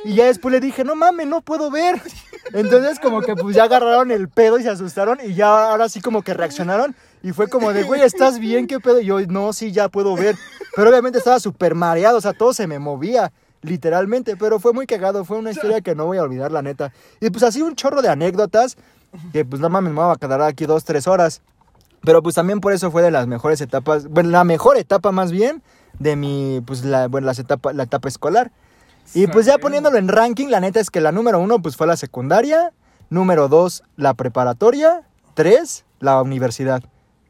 [0.04, 2.02] Y ya después le dije, no mames, no puedo ver.
[2.52, 6.00] Entonces como que pues ya agarraron el pedo y se asustaron y ya ahora sí
[6.00, 6.96] como que reaccionaron.
[7.22, 8.66] Y fue como de, güey, ¿estás bien?
[8.66, 9.00] ¿Qué pedo?
[9.00, 10.36] Y yo, no, sí, ya puedo ver.
[10.74, 13.32] Pero obviamente estaba súper mareado, o sea, todo se me movía,
[13.62, 14.36] literalmente.
[14.36, 16.92] Pero fue muy cagado, fue una historia que no voy a olvidar, la neta.
[17.20, 18.76] Y pues así un chorro de anécdotas,
[19.32, 21.42] que pues no mames, me voy a quedar aquí dos, tres horas.
[22.02, 25.32] Pero pues también por eso fue de las mejores etapas, bueno, la mejor etapa más
[25.32, 25.62] bien
[25.98, 28.50] de mi, pues la, bueno, las etapa, la etapa escolar.
[29.12, 31.86] Y pues ya poniéndolo en ranking, la neta es que la número uno pues fue
[31.86, 32.72] la secundaria,
[33.10, 35.02] número dos la preparatoria,
[35.34, 36.82] tres la universidad.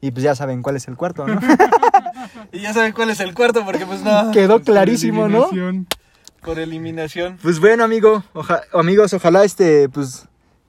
[0.03, 1.41] Y pues ya saben cuál es el cuarto, ¿no?
[2.53, 5.49] Y ya saben cuál es el cuarto, porque pues no, Quedó clarísimo, ¿no?
[6.43, 7.39] Por eliminación.
[7.43, 10.27] Pues bueno, amigo, oja- amigos, ojalá este, pues,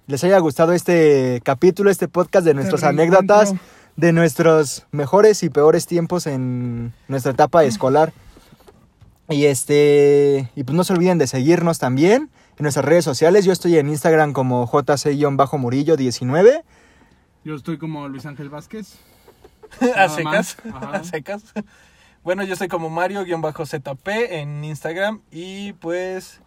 [0.08, 3.54] les haya gustado este capítulo, este podcast de nuestras anécdotas,
[3.96, 8.14] de nuestros mejores y peores tiempos en nuestra etapa escolar.
[9.30, 13.46] Y este, y pues no se olviden de seguirnos también en nuestras redes sociales.
[13.46, 16.64] Yo estoy en Instagram como jc-murillo19.
[17.44, 18.98] Yo estoy como Luis Ángel Vázquez.
[19.96, 20.58] A secas.
[20.74, 21.44] A secas.
[22.24, 25.22] Bueno, yo soy como Mario-ZP en Instagram.
[25.32, 26.42] Y pues.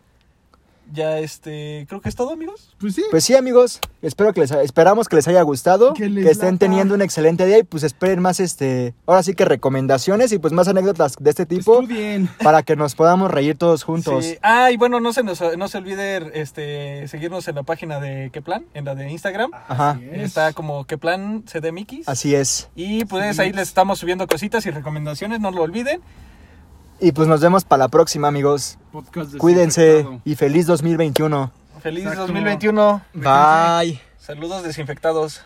[0.92, 1.86] Ya este.
[1.88, 2.74] Creo que es todo, amigos.
[2.78, 3.04] Pues sí.
[3.10, 6.58] Pues sí, amigos, espero que les esperamos que les haya gustado, Que que, estén lata.
[6.58, 10.52] teniendo un excelente día y pues esperen más este, ahora sí que recomendaciones y pues
[10.52, 12.28] más anécdotas de este tipo Estudien.
[12.42, 14.24] para que nos podamos reír todos juntos.
[14.24, 14.38] Sí.
[14.42, 18.30] Ah, y bueno, no se, nos, no se olvide este, seguirnos en la página de
[18.32, 19.50] Queplan, en la de Instagram.
[19.68, 19.98] Ajá.
[20.12, 20.22] Es.
[20.22, 22.08] Está como Queplan CDMX.
[22.08, 22.68] Así es.
[22.76, 26.00] Y pues ahí les estamos subiendo cositas y recomendaciones, no lo olviden.
[27.04, 28.78] Y pues nos vemos para la próxima, amigos.
[28.90, 31.52] Podcast Cuídense y feliz 2021.
[31.82, 32.22] Feliz Exacto.
[32.22, 33.02] 2021.
[33.12, 34.00] Bye.
[34.16, 35.42] Saludos desinfectados.